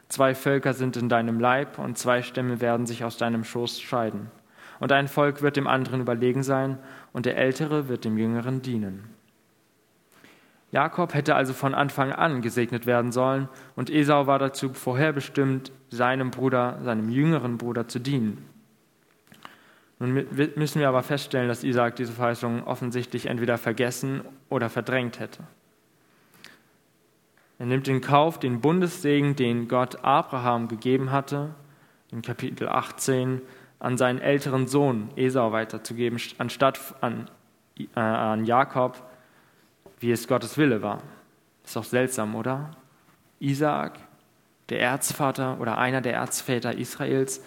zwei 0.08 0.36
Völker 0.36 0.74
sind 0.74 0.98
in 0.98 1.10
deinem 1.10 1.40
Leib 1.40 1.80
und 1.80 1.98
zwei 1.98 2.22
Stämme 2.22 2.62
werden 2.62 2.86
sich 2.86 3.04
aus 3.04 3.18
deinem 3.18 3.44
Schoß 3.44 3.82
scheiden. 3.82 4.32
Und 4.80 4.92
ein 4.92 5.08
Volk 5.08 5.42
wird 5.42 5.56
dem 5.56 5.68
anderen 5.68 6.02
überlegen 6.02 6.44
sein 6.44 6.78
und 7.12 7.26
der 7.26 7.38
Ältere 7.38 7.88
wird 7.88 8.06
dem 8.06 8.18
Jüngeren 8.18 8.62
dienen. 8.62 9.10
Jakob 10.72 11.14
hätte 11.14 11.36
also 11.36 11.54
von 11.54 11.76
Anfang 11.76 12.12
an 12.12 12.42
gesegnet 12.42 12.88
werden 12.88 13.12
sollen 13.12 13.48
und 13.76 13.92
Esau 13.92 14.26
war 14.26 14.40
dazu 14.40 14.74
vorherbestimmt, 14.74 15.72
seinem 15.90 16.32
Bruder, 16.32 16.80
seinem 16.84 17.10
jüngeren 17.10 17.60
Bruder 17.60 17.88
zu 17.88 18.00
dienen. 18.00 18.44
Nun 20.00 20.26
müssen 20.56 20.80
wir 20.80 20.90
aber 20.90 21.04
feststellen, 21.04 21.48
dass 21.48 21.64
Isaac 21.64 21.96
diese 21.96 22.14
Verheißung 22.14 22.64
offensichtlich 22.64 23.28
entweder 23.28 23.60
vergessen 23.60 24.22
oder 24.50 24.70
verdrängt 24.70 25.20
hätte. 25.20 25.44
Er 27.60 27.68
nimmt 27.68 27.88
in 27.88 28.02
Kauf 28.02 28.40
den 28.40 28.60
Bundessegen, 28.60 29.36
den 29.36 29.68
Gott 29.68 30.04
Abraham 30.04 30.68
gegeben 30.68 31.12
hatte, 31.12 31.56
in 32.12 32.22
Kapitel 32.22 32.68
18, 32.68 33.42
an 33.84 33.98
seinen 33.98 34.20
älteren 34.20 34.66
Sohn 34.66 35.10
Esau 35.18 35.52
weiterzugeben, 35.52 36.18
anstatt 36.38 36.80
an, 37.02 37.30
äh, 37.78 38.00
an 38.00 38.46
Jakob, 38.46 39.04
wie 40.00 40.12
es 40.12 40.28
Gottes 40.28 40.58
Wille 40.58 40.82
war. 40.82 41.04
Ist 41.66 41.76
doch 41.76 41.84
seltsam, 41.84 42.34
oder? 42.36 42.72
Isaac, 43.40 44.00
der 44.70 44.80
Erzvater 44.80 45.60
oder 45.60 45.78
einer 45.78 46.00
der 46.00 46.14
Erzväter 46.14 46.78
Israels, 46.78 47.44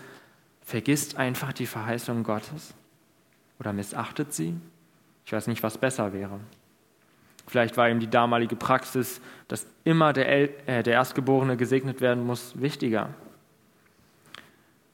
vergisst 0.60 1.16
einfach 1.16 1.54
die 1.54 1.66
Verheißung 1.66 2.22
Gottes 2.22 2.74
oder 3.58 3.72
missachtet 3.72 4.34
sie. 4.34 4.54
Ich 5.24 5.32
weiß 5.32 5.46
nicht, 5.46 5.62
was 5.62 5.78
besser 5.78 6.12
wäre. 6.12 6.38
Vielleicht 7.46 7.78
war 7.78 7.88
ihm 7.88 8.00
die 8.00 8.10
damalige 8.10 8.56
Praxis, 8.56 9.22
dass 9.48 9.66
immer 9.84 10.12
der, 10.12 10.68
äh, 10.68 10.82
der 10.82 10.92
Erstgeborene 10.92 11.56
gesegnet 11.56 12.02
werden 12.02 12.26
muss, 12.26 12.60
wichtiger. 12.60 13.14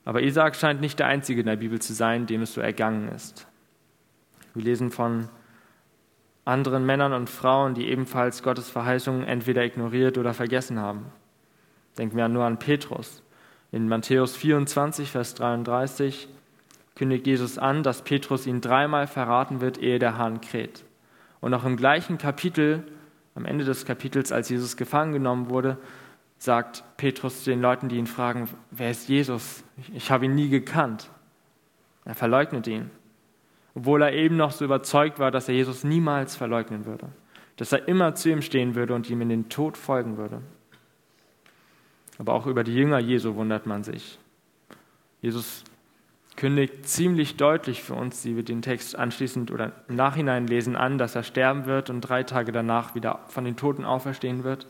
Aber 0.05 0.23
Isaac 0.23 0.57
scheint 0.57 0.81
nicht 0.81 0.99
der 0.99 1.07
Einzige 1.07 1.41
in 1.41 1.47
der 1.47 1.57
Bibel 1.57 1.81
zu 1.81 1.93
sein, 1.93 2.27
dem 2.27 2.43
es 2.43 2.55
so 2.55 2.61
ergangen 2.61 3.09
ist. 3.09 3.47
Wir 4.55 4.65
lesen 4.65 4.91
von 4.91 5.29
anderen 6.45 6.85
Männern 6.85 7.13
und 7.13 7.31
Frauen, 7.31 7.75
die 7.75 7.89
ebenfalls 7.89 8.43
Gottes 8.43 8.69
Verheißungen 8.69 9.25
entweder 9.25 9.65
ignoriert 9.65 10.19
oder 10.19 10.35
vergessen 10.35 10.81
haben. 10.81 11.07
Denken 11.99 12.17
wir 12.17 12.29
nur 12.29 12.45
an 12.45 12.59
Petrus. 12.59 13.23
In 13.71 13.89
Matthäus 13.89 14.37
24, 14.37 15.11
Vers 15.11 15.35
33 15.35 16.29
kündigt 16.97 17.27
Jesus 17.27 17.59
an, 17.59 17.83
dass 17.83 18.03
Petrus 18.03 18.47
ihn 18.47 18.61
dreimal 18.61 19.07
verraten 19.07 19.61
wird, 19.61 19.79
ehe 19.79 19.99
der 19.99 20.19
Hahn 20.19 20.41
kräht. 20.41 20.85
Und 21.41 21.55
auch 21.55 21.65
im 21.65 21.77
gleichen 21.77 22.19
Kapitel, 22.19 22.85
am 23.35 23.45
Ende 23.45 23.65
des 23.65 23.85
Kapitels, 23.87 24.33
als 24.33 24.49
Jesus 24.49 24.77
gefangen 24.77 25.13
genommen 25.13 25.49
wurde, 25.49 25.79
sagt 26.43 26.83
Petrus 26.97 27.45
den 27.45 27.63
Leuten, 27.63 27.89
die 27.89 27.99
ihn 27.99 28.09
fragen, 28.09 28.49
wer 28.73 28.91
ist 28.91 29.09
Jesus? 29.09 29.63
Ich, 29.77 29.95
ich 29.95 30.11
habe 30.11 30.25
ihn 30.25 30.35
nie 30.35 30.49
gekannt. 30.49 31.09
Er 32.05 32.17
verleugnet 32.17 32.67
ihn, 32.67 32.91
obwohl 33.77 34.03
er 34.03 34.13
eben 34.13 34.37
noch 34.37 34.51
so 34.51 34.65
überzeugt 34.65 35.21
war, 35.21 35.31
dass 35.31 35.49
er 35.49 35.55
Jesus 35.55 35.85
niemals 35.85 36.35
verleugnen 36.35 36.85
würde, 36.85 37.11
dass 37.59 37.71
er 37.71 37.87
immer 37.87 38.17
zu 38.17 38.29
ihm 38.29 38.43
stehen 38.43 38.75
würde 38.75 38.93
und 38.93 39.09
ihm 39.09 39.21
in 39.21 39.29
den 39.29 39.51
Tod 39.51 39.77
folgen 39.77 40.17
würde. 40.17 40.43
Aber 42.19 42.33
auch 42.33 42.49
über 42.49 42.65
die 42.65 42.75
Jünger 42.75 42.99
Jesu 42.99 43.37
wundert 43.37 43.67
man 43.67 43.85
sich. 43.85 44.19
Jesus 45.21 45.63
kündigt 46.35 46.89
ziemlich 46.89 47.37
deutlich 47.37 47.85
für 47.85 47.95
uns, 47.95 48.21
die 48.23 48.35
wir 48.35 48.43
den 48.43 48.63
Text 48.63 48.99
anschließend 48.99 49.53
oder 49.53 49.71
im 49.87 49.95
Nachhinein 49.95 50.49
lesen, 50.49 50.75
an, 50.75 50.99
dass 50.99 51.15
er 51.15 51.23
sterben 51.23 51.67
wird 51.67 51.89
und 51.89 52.01
drei 52.01 52.25
Tage 52.25 52.51
danach 52.51 52.97
wieder 52.97 53.21
von 53.29 53.45
den 53.45 53.55
Toten 53.55 53.85
auferstehen 53.85 54.43
wird. 54.43 54.67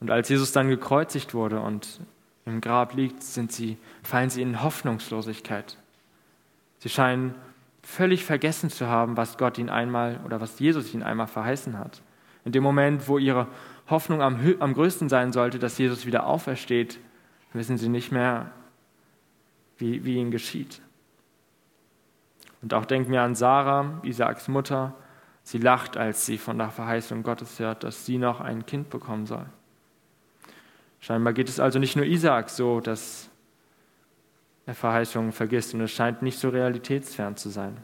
Und 0.00 0.10
als 0.10 0.28
Jesus 0.28 0.52
dann 0.52 0.68
gekreuzigt 0.68 1.34
wurde 1.34 1.60
und 1.60 2.00
im 2.44 2.60
Grab 2.60 2.94
liegt, 2.94 3.22
sind 3.22 3.50
sie, 3.50 3.76
fallen 4.02 4.30
sie 4.30 4.42
in 4.42 4.62
Hoffnungslosigkeit. 4.62 5.78
Sie 6.78 6.88
scheinen 6.88 7.34
völlig 7.82 8.24
vergessen 8.24 8.70
zu 8.70 8.88
haben, 8.88 9.16
was 9.16 9.38
Gott 9.38 9.58
ihnen 9.58 9.70
einmal 9.70 10.20
oder 10.24 10.40
was 10.40 10.58
Jesus 10.58 10.92
ihnen 10.92 11.02
einmal 11.02 11.26
verheißen 11.26 11.78
hat. 11.78 12.02
In 12.44 12.52
dem 12.52 12.62
Moment, 12.62 13.08
wo 13.08 13.18
ihre 13.18 13.48
Hoffnung 13.88 14.22
am, 14.22 14.38
am 14.60 14.74
größten 14.74 15.08
sein 15.08 15.32
sollte, 15.32 15.58
dass 15.58 15.78
Jesus 15.78 16.06
wieder 16.06 16.26
aufersteht, 16.26 16.98
wissen 17.52 17.78
sie 17.78 17.88
nicht 17.88 18.12
mehr, 18.12 18.50
wie, 19.78 20.04
wie 20.04 20.16
ihnen 20.16 20.30
geschieht. 20.30 20.80
Und 22.62 22.74
auch 22.74 22.84
denken 22.84 23.12
wir 23.12 23.22
an 23.22 23.34
Sarah, 23.34 24.00
Isaaks 24.02 24.48
Mutter. 24.48 24.94
Sie 25.42 25.58
lacht, 25.58 25.96
als 25.96 26.26
sie 26.26 26.38
von 26.38 26.58
der 26.58 26.70
Verheißung 26.70 27.22
Gottes 27.22 27.58
hört, 27.58 27.84
dass 27.84 28.06
sie 28.06 28.18
noch 28.18 28.40
ein 28.40 28.66
Kind 28.66 28.90
bekommen 28.90 29.26
soll. 29.26 29.46
Scheinbar 31.06 31.34
geht 31.34 31.48
es 31.48 31.60
also 31.60 31.78
nicht 31.78 31.94
nur 31.94 32.04
Isaak 32.04 32.50
so, 32.50 32.80
dass 32.80 33.30
er 34.66 34.74
Verheißungen 34.74 35.30
vergisst 35.30 35.72
und 35.72 35.80
es 35.80 35.92
scheint 35.92 36.20
nicht 36.22 36.36
so 36.36 36.48
realitätsfern 36.48 37.36
zu 37.36 37.48
sein. 37.48 37.76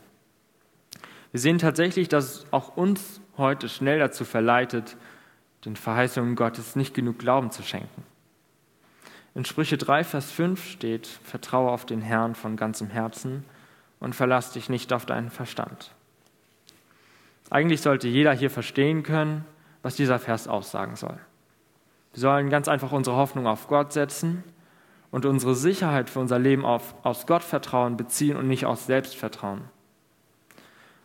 Wir 1.30 1.38
sehen 1.38 1.58
tatsächlich, 1.58 2.08
dass 2.08 2.24
es 2.24 2.46
auch 2.50 2.76
uns 2.76 3.20
heute 3.36 3.68
schnell 3.68 4.00
dazu 4.00 4.24
verleitet, 4.24 4.96
den 5.64 5.76
Verheißungen 5.76 6.34
Gottes 6.34 6.74
nicht 6.74 6.94
genug 6.94 7.20
Glauben 7.20 7.52
zu 7.52 7.62
schenken. 7.62 8.02
In 9.36 9.44
Sprüche 9.44 9.78
3, 9.78 10.02
Vers 10.02 10.32
5 10.32 10.68
steht, 10.68 11.06
vertraue 11.06 11.70
auf 11.70 11.86
den 11.86 12.00
Herrn 12.00 12.34
von 12.34 12.56
ganzem 12.56 12.88
Herzen 12.88 13.44
und 14.00 14.16
verlass 14.16 14.50
dich 14.50 14.68
nicht 14.68 14.92
auf 14.92 15.06
deinen 15.06 15.30
Verstand. 15.30 15.92
Eigentlich 17.50 17.82
sollte 17.82 18.08
jeder 18.08 18.32
hier 18.32 18.50
verstehen 18.50 19.04
können, 19.04 19.44
was 19.80 19.94
dieser 19.94 20.18
Vers 20.18 20.48
aussagen 20.48 20.96
soll. 20.96 21.20
Wir 22.12 22.20
sollen 22.20 22.50
ganz 22.50 22.68
einfach 22.68 22.92
unsere 22.92 23.16
Hoffnung 23.16 23.46
auf 23.46 23.68
Gott 23.68 23.92
setzen 23.92 24.44
und 25.10 25.26
unsere 25.26 25.54
Sicherheit 25.54 26.10
für 26.10 26.20
unser 26.20 26.38
Leben 26.38 26.64
auf, 26.64 26.94
aus 27.04 27.26
Gottvertrauen 27.26 27.96
beziehen 27.96 28.36
und 28.36 28.48
nicht 28.48 28.66
aus 28.66 28.86
Selbstvertrauen. 28.86 29.62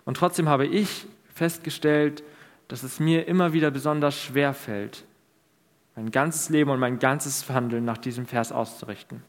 Und 0.06 0.18
trotzdem 0.18 0.50
habe 0.50 0.66
ich 0.66 1.08
festgestellt, 1.34 2.24
dass 2.68 2.84
es 2.84 3.00
mir 3.00 3.28
immer 3.28 3.54
wieder 3.54 3.72
besonders 3.72 4.20
schwer 4.20 4.54
fällt, 4.54 5.06
mein 5.96 6.12
ganzes 6.12 6.50
Leben 6.50 6.70
und 6.72 6.80
mein 6.80 7.00
ganzes 7.00 7.48
Handeln 7.50 7.86
nach 7.86 7.98
diesem 7.98 8.26
Vers 8.26 8.52
auszurichten. 8.52 9.24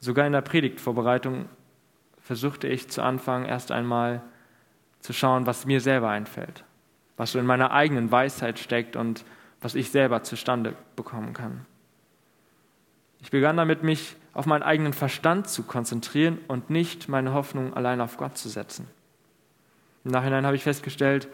Sogar 0.00 0.26
in 0.26 0.32
der 0.32 0.40
Predigtvorbereitung 0.40 1.46
versuchte 2.20 2.68
ich 2.68 2.90
zu 2.90 3.02
Anfang 3.02 3.44
erst 3.44 3.70
einmal 3.70 4.22
zu 5.00 5.12
schauen, 5.12 5.46
was 5.46 5.66
mir 5.66 5.80
selber 5.80 6.08
einfällt, 6.08 6.64
was 7.16 7.32
so 7.32 7.38
in 7.38 7.46
meiner 7.46 7.70
eigenen 7.70 8.10
Weisheit 8.10 8.58
steckt 8.58 8.96
und 8.96 9.24
was 9.64 9.74
ich 9.74 9.90
selber 9.90 10.22
zustande 10.22 10.76
bekommen 10.94 11.32
kann. 11.32 11.64
Ich 13.22 13.30
begann 13.30 13.56
damit, 13.56 13.82
mich 13.82 14.14
auf 14.34 14.44
meinen 14.44 14.62
eigenen 14.62 14.92
Verstand 14.92 15.48
zu 15.48 15.62
konzentrieren 15.62 16.38
und 16.48 16.68
nicht 16.68 17.08
meine 17.08 17.32
Hoffnung 17.32 17.72
allein 17.72 18.02
auf 18.02 18.18
Gott 18.18 18.36
zu 18.36 18.50
setzen. 18.50 18.86
Im 20.04 20.10
Nachhinein 20.10 20.44
habe 20.44 20.54
ich 20.54 20.62
festgestellt, 20.62 21.28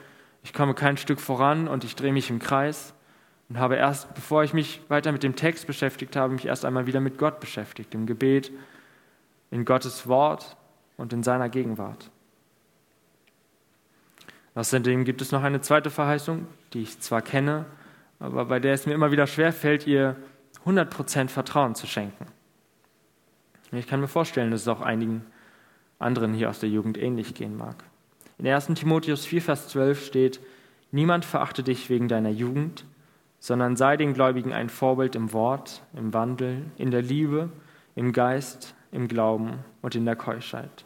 ich 0.44 0.54
komme 0.54 0.75
kein 0.75 0.96
Stück 0.96 1.20
voran 1.20 1.66
und 1.66 1.82
ich 1.82 1.96
drehe 1.96 2.12
mich 2.12 2.30
im 2.30 2.38
Kreis 2.38 2.94
und 3.49 3.58
habe 3.58 3.75
erst, 3.75 4.14
bevor 4.14 4.44
ich 4.44 4.54
mich 4.54 4.80
weiter 4.87 5.10
mit 5.10 5.25
dem 5.25 5.34
Text 5.34 5.66
beschäftigt 5.66 6.14
habe, 6.14 6.32
mich 6.32 6.46
erst 6.46 6.64
einmal 6.64 6.87
wieder 6.87 7.00
mit 7.00 7.18
Gott 7.18 7.40
beschäftigt, 7.40 7.94
im 7.94 8.06
Gebet, 8.06 8.52
in 9.50 9.64
Gottes 9.64 10.06
Wort 10.06 10.56
und 10.96 11.12
in 11.12 11.25
seiner 11.25 11.49
Gegenwart. 11.49 12.12
Außerdem 14.54 15.04
gibt 15.04 15.20
es 15.20 15.32
noch 15.32 15.42
eine 15.42 15.62
zweite 15.62 15.90
Verheißung, 15.90 16.46
die 16.75 16.82
ich 16.82 17.00
zwar 17.00 17.22
kenne, 17.22 17.66
aber 18.20 18.44
bei 18.44 18.60
der 18.60 18.74
es 18.74 18.86
mir 18.86 18.94
immer 18.94 19.10
wieder 19.10 19.26
schwer 19.26 19.52
fällt, 19.52 19.86
ihr 19.86 20.16
100% 20.64 21.28
Vertrauen 21.28 21.74
zu 21.74 21.86
schenken. 21.86 22.26
Ich 23.72 23.86
kann 23.86 24.00
mir 24.00 24.08
vorstellen, 24.08 24.50
dass 24.50 24.62
es 24.62 24.68
auch 24.68 24.80
einigen 24.80 25.24
anderen 25.98 26.34
hier 26.34 26.50
aus 26.50 26.60
der 26.60 26.68
Jugend 26.68 26.98
ähnlich 26.98 27.34
gehen 27.34 27.56
mag. 27.56 27.84
In 28.38 28.46
1. 28.46 28.66
Timotheus 28.74 29.26
4, 29.26 29.42
Vers 29.42 29.68
12 29.68 30.04
steht, 30.04 30.40
Niemand 30.92 31.24
verachte 31.24 31.62
dich 31.62 31.88
wegen 31.88 32.08
deiner 32.08 32.30
Jugend, 32.30 32.84
sondern 33.38 33.76
sei 33.76 33.96
den 33.96 34.12
Gläubigen 34.12 34.52
ein 34.52 34.68
Vorbild 34.68 35.14
im 35.14 35.32
Wort, 35.32 35.82
im 35.94 36.12
Wandel, 36.12 36.64
in 36.76 36.90
der 36.90 37.02
Liebe, 37.02 37.50
im 37.94 38.12
Geist, 38.12 38.74
im 38.90 39.06
Glauben 39.06 39.60
und 39.82 39.94
in 39.94 40.04
der 40.04 40.16
Keuschheit. 40.16 40.84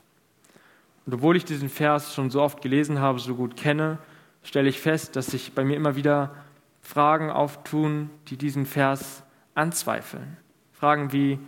Und 1.06 1.14
obwohl 1.14 1.36
ich 1.36 1.44
diesen 1.44 1.70
Vers 1.70 2.14
schon 2.14 2.30
so 2.30 2.42
oft 2.42 2.60
gelesen 2.60 3.00
habe, 3.00 3.18
so 3.18 3.34
gut 3.34 3.56
kenne, 3.56 3.98
stelle 4.42 4.68
ich 4.68 4.80
fest, 4.80 5.16
dass 5.16 5.26
sich 5.26 5.54
bei 5.54 5.64
mir 5.64 5.76
immer 5.76 5.96
wieder 5.96 6.34
Fragen 6.84 7.30
auftun, 7.30 8.10
die 8.28 8.36
diesen 8.36 8.66
Vers 8.66 9.24
anzweifeln. 9.54 10.36
Fragen 10.72 11.12
wie, 11.12 11.38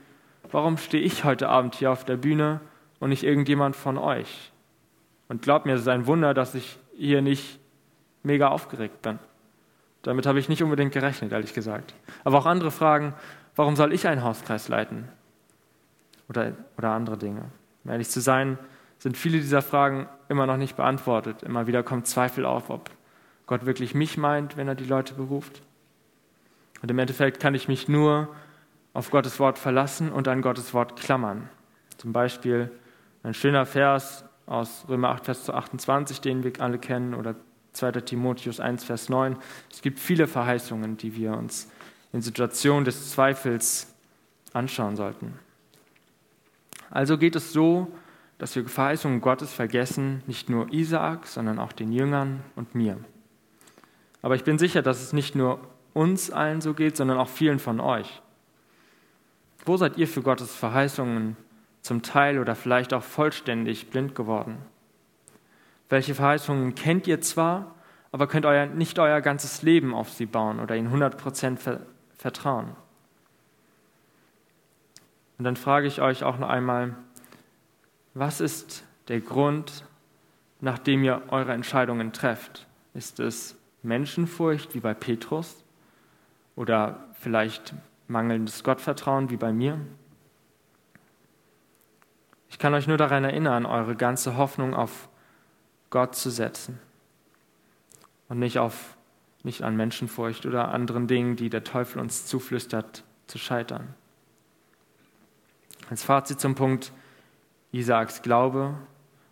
warum 0.51 0.79
stehe 0.79 1.03
ich 1.03 1.25
heute 1.25 1.49
Abend 1.49 1.75
hier 1.75 1.93
auf 1.93 2.05
der 2.05 2.17
Bühne 2.17 2.61
und 3.01 3.11
nicht 3.11 3.23
irgendjemand 3.23 3.77
von 3.77 3.99
euch? 3.99 4.51
Und 5.29 5.43
glaubt 5.43 5.67
mir, 5.67 5.75
es 5.75 5.83
ist 5.83 5.89
ein 5.89 6.07
Wunder, 6.07 6.33
dass 6.33 6.55
ich 6.55 6.79
hier 6.97 7.21
nicht 7.21 7.61
mega 8.23 8.49
aufgeregt 8.49 9.03
bin. 9.03 9.19
Damit 10.03 10.25
habe 10.25 10.39
ich 10.39 10.49
nicht 10.49 10.63
unbedingt 10.63 10.93
gerechnet, 10.93 11.33
ehrlich 11.33 11.53
gesagt. 11.53 11.95
Aber 12.25 12.39
auch 12.39 12.47
andere 12.47 12.71
Fragen, 12.71 13.13
warum 13.57 13.77
soll 13.77 13.93
ich 13.93 14.09
einen 14.09 14.25
Hauskreis 14.25 14.69
leiten? 14.69 15.09
Oder, 16.29 16.53
oder 16.79 16.91
andere 16.91 17.19
Dinge. 17.19 17.43
Um 17.85 17.91
ehrlich 17.91 18.09
zu 18.09 18.21
sein, 18.21 18.59
sind 18.99 19.17
viele 19.17 19.39
dieser 19.39 19.63
Fragen 19.63 20.09
immer 20.29 20.47
noch 20.47 20.57
nicht 20.57 20.77
beantwortet. 20.77 21.43
Immer 21.43 21.67
wieder 21.67 21.83
kommt 21.83 22.07
Zweifel 22.07 22.47
auf, 22.47 22.71
ob 22.71 22.91
Gott 23.47 23.67
wirklich 23.67 23.95
mich 23.95 24.19
meint, 24.19 24.57
wenn 24.57 24.69
er 24.69 24.75
die 24.75 24.85
Leute 24.85 25.15
beruft. 25.15 25.63
Und 26.83 26.91
im 26.91 26.99
Endeffekt 26.99 27.41
kann 27.41 27.55
ich 27.55 27.69
mich 27.69 27.89
nur 27.89 28.29
auf 28.93 29.11
Gottes 29.11 29.39
Wort 29.39 29.59
verlassen 29.59 30.11
und 30.11 30.29
an 30.29 30.43
Gottes 30.43 30.75
Wort 30.75 30.97
klammern. 30.97 31.49
Zum 31.97 32.13
Beispiel 32.13 32.71
ein 33.23 33.35
schöner 33.35 33.67
Vers 33.67 34.25
aus 34.47 34.87
Römer 34.89 35.11
8, 35.11 35.25
Vers 35.25 35.51
28, 35.51 36.21
den 36.21 36.45
wir 36.45 36.53
alle 36.61 36.79
kennen, 36.79 37.15
oder 37.15 37.35
2. 37.73 37.93
Timotheus 37.93 38.61
1, 38.61 38.85
Vers 38.85 39.09
9. 39.09 39.37
Es 39.71 39.83
gibt 39.83 39.99
viele 39.99 40.27
Verheißungen, 40.27 40.97
die 40.97 41.15
wir 41.15 41.33
uns 41.33 41.71
in 42.13 42.23
Situationen 42.23 42.85
des 42.85 43.11
Zweifels 43.11 43.95
anschauen 44.53 44.97
sollten. 44.97 45.39
Also 46.91 47.19
geht 47.19 47.37
es 47.37 47.53
so, 47.53 47.93
dass 48.39 48.55
wir 48.55 48.67
Verheißungen 48.67 49.21
Gottes 49.21 49.53
vergessen, 49.53 50.23
nicht 50.27 50.49
nur 50.49 50.73
Isaak, 50.73 51.27
sondern 51.27 51.59
auch 51.59 51.73
den 51.73 51.93
Jüngern 51.93 52.43
und 52.55 52.75
mir. 52.75 52.99
Aber 54.27 54.35
ich 54.35 54.43
bin 54.43 54.59
sicher, 54.59 54.83
dass 54.83 55.03
es 55.03 55.13
nicht 55.13 55.37
nur 55.37 55.61
uns 55.95 56.33
allen 56.33 56.61
so 56.61 56.75
geht, 56.75 56.97
sondern 56.97 57.17
auch 57.17 57.29
vielen 57.29 57.61
von 57.61 57.79
euch. 57.79 58.23
Wo 59.65 59.77
seid 59.77 59.99
ihr 59.99 60.09
für 60.09 60.21
Gottes 60.21 60.53
Verheißungen 60.53 61.37
zum 61.81 62.03
Teil 62.03 62.41
oder 62.41 62.57
vielleicht 62.57 62.93
auch 62.93 63.05
vollständig 63.05 63.89
blind 63.89 64.17
geworden? 64.17 64.57
Welche 65.89 66.17
Verheißungen 66.17 66.75
kennt 66.75 67.07
ihr 67.07 67.21
zwar, 67.21 67.77
aber 68.11 68.27
könnt 68.27 68.47
euer, 68.47 68.67
nicht 68.67 68.99
euer 68.99 69.21
ganzes 69.21 69.63
Leben 69.63 69.95
auf 69.95 70.11
sie 70.11 70.27
bauen 70.27 70.59
oder 70.59 70.75
ihnen 70.75 70.93
100% 70.93 71.57
ver 71.57 71.83
vertrauen? 72.19 72.75
Und 75.39 75.45
dann 75.45 75.55
frage 75.55 75.87
ich 75.87 76.01
euch 76.01 76.25
auch 76.25 76.39
noch 76.39 76.49
einmal, 76.49 76.97
was 78.15 78.41
ist 78.41 78.83
der 79.07 79.21
Grund, 79.21 79.85
nachdem 80.61 81.05
ihr 81.05 81.23
eure 81.29 81.53
Entscheidungen 81.53 82.13
trefft? 82.13 82.67
Ist 82.93 83.21
es 83.21 83.57
Menschenfurcht 83.87 84.75
wie 84.75 84.81
bei 84.81 84.93
Petrus 84.93 85.65
oder 86.55 87.05
vielleicht 87.21 87.75
mangelndes 88.09 88.63
Gottvertrauen 88.63 89.31
wie 89.31 89.37
bei 89.37 89.53
mir? 89.53 89.81
Ich 92.49 92.59
kann 92.59 92.75
euch 92.75 92.87
nur 92.87 92.99
daran 92.99 93.25
erinnern, 93.25 93.67
eure 93.67 93.97
ganze 93.97 94.37
Hoffnung 94.37 94.75
auf 94.75 95.09
Gott 95.91 96.15
zu 96.15 96.31
setzen 96.31 96.79
und 98.29 98.39
nicht 98.39 98.59
auf 98.59 98.97
nicht 99.43 99.63
an 99.63 99.77
Menschenfurcht 99.77 100.45
oder 100.45 100.69
anderen 100.69 101.07
Dingen, 101.07 101.37
die 101.37 101.49
der 101.49 101.63
Teufel 101.63 102.01
uns 102.01 102.27
zuflüstert, 102.27 103.05
zu 103.29 103.39
scheitern. 103.39 103.95
Als 105.89 106.03
Fazit 106.03 106.41
zum 106.41 106.57
Punkt 106.57 106.93
Isaaks 107.71 108.23
Glaube 108.23 108.75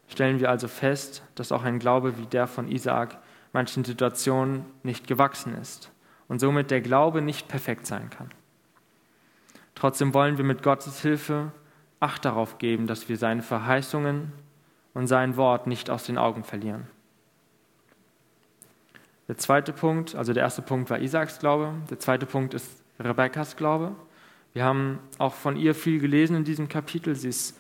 stellen 0.07 0.39
wir 0.39 0.51
also 0.51 0.69
fest, 0.69 1.25
dass 1.35 1.51
auch 1.51 1.65
ein 1.65 1.81
Glaube 1.81 2.17
wie 2.17 2.27
der 2.27 2.47
von 2.47 2.69
Isaak 2.69 3.19
manchen 3.55 3.85
Situationen 3.85 4.67
nicht 4.83 5.07
gewachsen 5.07 5.57
ist 5.57 5.91
und 6.29 6.41
somit 6.41 6.71
der 6.71 6.83
Glaube 6.83 7.23
nicht 7.23 7.49
perfekt 7.49 7.87
sein 7.87 8.11
kann. 8.11 8.31
Trotzdem 9.75 10.13
wollen 10.13 10.37
wir 10.37 10.45
mit 10.45 10.63
Gottes 10.63 11.01
Hilfe 11.01 11.53
Acht 12.01 12.27
darauf 12.27 12.59
geben, 12.59 12.87
dass 12.87 13.09
wir 13.09 13.17
seine 13.17 13.41
Verheißungen 13.41 14.31
und 14.93 15.07
sein 15.07 15.39
Wort 15.39 15.67
nicht 15.67 15.89
aus 15.89 16.05
den 16.05 16.19
Augen 16.19 16.45
verlieren. 16.45 16.87
Der 19.27 19.39
zweite 19.39 19.73
Punkt, 19.73 20.15
also 20.15 20.35
der 20.35 20.43
erste 20.43 20.61
Punkt 20.61 20.91
war 20.91 20.99
Isaaks 20.99 21.39
Glaube, 21.39 21.73
der 21.89 21.99
zweite 21.99 22.27
Punkt 22.27 22.53
ist 22.53 22.83
Rebekkas 23.01 23.57
Glaube. 23.57 23.97
Wir 24.53 24.65
haben 24.65 24.99
auch 25.17 25.33
von 25.33 25.57
ihr 25.57 25.75
viel 25.75 25.99
gelesen 25.99 26.37
in 26.37 26.45
diesem 26.45 26.69
Kapitel. 26.69 27.13
Ist 27.13 27.59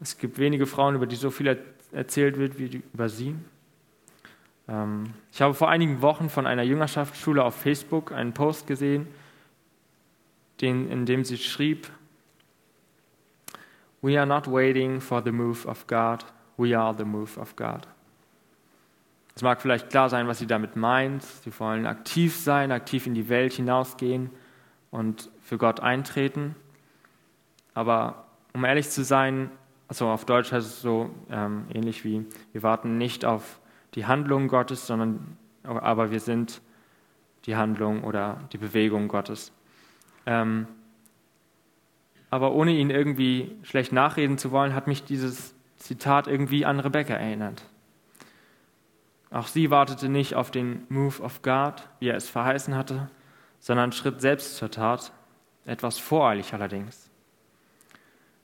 es 0.00 0.16
gibt 0.16 0.38
wenige 0.38 0.64
Frauen, 0.64 0.94
über 0.94 1.06
die 1.06 1.16
so 1.16 1.30
viel 1.30 1.62
erzählt 1.92 2.38
wird 2.38 2.58
wie 2.58 2.82
über 2.94 3.10
sie. 3.10 3.34
Ähm, 4.68 5.14
ich 5.32 5.42
habe 5.42 5.54
vor 5.54 5.68
einigen 5.68 6.02
Wochen 6.02 6.28
von 6.28 6.46
einer 6.46 6.62
Jüngerschaftsschule 6.62 7.42
auf 7.42 7.54
Facebook 7.56 8.12
einen 8.12 8.32
Post 8.32 8.66
gesehen, 8.66 9.08
in 10.60 11.06
dem 11.06 11.24
sie 11.24 11.38
schrieb, 11.38 11.90
We 14.00 14.16
are 14.16 14.26
not 14.26 14.46
waiting 14.46 15.00
for 15.00 15.22
the 15.22 15.32
move 15.32 15.66
of 15.66 15.86
God, 15.88 16.24
we 16.56 16.78
are 16.78 16.94
the 16.96 17.04
move 17.04 17.38
of 17.40 17.56
God. 17.56 17.88
Es 19.34 19.42
mag 19.42 19.62
vielleicht 19.62 19.90
klar 19.90 20.08
sein, 20.08 20.28
was 20.28 20.38
sie 20.38 20.46
damit 20.46 20.76
meint. 20.76 21.22
Sie 21.22 21.58
wollen 21.58 21.86
aktiv 21.86 22.36
sein, 22.36 22.70
aktiv 22.70 23.06
in 23.06 23.14
die 23.14 23.28
Welt 23.28 23.54
hinausgehen 23.54 24.30
und 24.90 25.30
für 25.40 25.56
Gott 25.56 25.80
eintreten. 25.80 26.54
Aber 27.74 28.26
um 28.52 28.64
ehrlich 28.64 28.90
zu 28.90 29.04
sein, 29.04 29.50
also 29.88 30.08
auf 30.08 30.26
Deutsch 30.26 30.52
heißt 30.52 30.66
es 30.66 30.82
so 30.82 31.10
ähm, 31.30 31.66
ähnlich 31.72 32.04
wie, 32.04 32.26
wir 32.52 32.62
warten 32.62 32.98
nicht 32.98 33.24
auf 33.24 33.58
die 33.94 34.06
Handlung 34.06 34.48
Gottes, 34.48 34.86
sondern 34.86 35.36
aber 35.62 36.10
wir 36.10 36.20
sind 36.20 36.60
die 37.46 37.56
Handlung 37.56 38.04
oder 38.04 38.40
die 38.52 38.58
Bewegung 38.58 39.08
Gottes. 39.08 39.52
Ähm, 40.26 40.66
aber 42.30 42.52
ohne 42.52 42.72
ihn 42.72 42.90
irgendwie 42.90 43.56
schlecht 43.62 43.92
nachreden 43.92 44.38
zu 44.38 44.50
wollen, 44.52 44.74
hat 44.74 44.86
mich 44.86 45.04
dieses 45.04 45.54
Zitat 45.76 46.28
irgendwie 46.28 46.64
an 46.64 46.80
Rebecca 46.80 47.14
erinnert. 47.14 47.64
Auch 49.30 49.46
sie 49.46 49.70
wartete 49.70 50.08
nicht 50.08 50.34
auf 50.34 50.50
den 50.50 50.84
Move 50.88 51.22
of 51.22 51.42
God, 51.42 51.88
wie 52.00 52.08
er 52.08 52.16
es 52.16 52.28
verheißen 52.28 52.74
hatte, 52.74 53.10
sondern 53.60 53.92
schritt 53.92 54.20
selbst 54.20 54.56
zur 54.56 54.70
Tat, 54.70 55.12
etwas 55.64 55.98
voreilig 55.98 56.52
allerdings. 56.54 57.10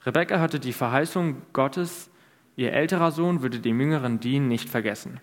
Rebekka 0.05 0.41
hatte 0.41 0.61
die 0.61 0.73
Verheißung 0.73 1.43
Gottes, 1.53 2.11
ihr 2.57 2.73
älterer 2.73 3.11
Sohn 3.11 3.43
würde 3.43 3.61
dem 3.61 3.81
jüngeren 3.81 4.21
dienen, 4.21 4.49
nicht 4.49 4.69
vergessen. 4.69 5.21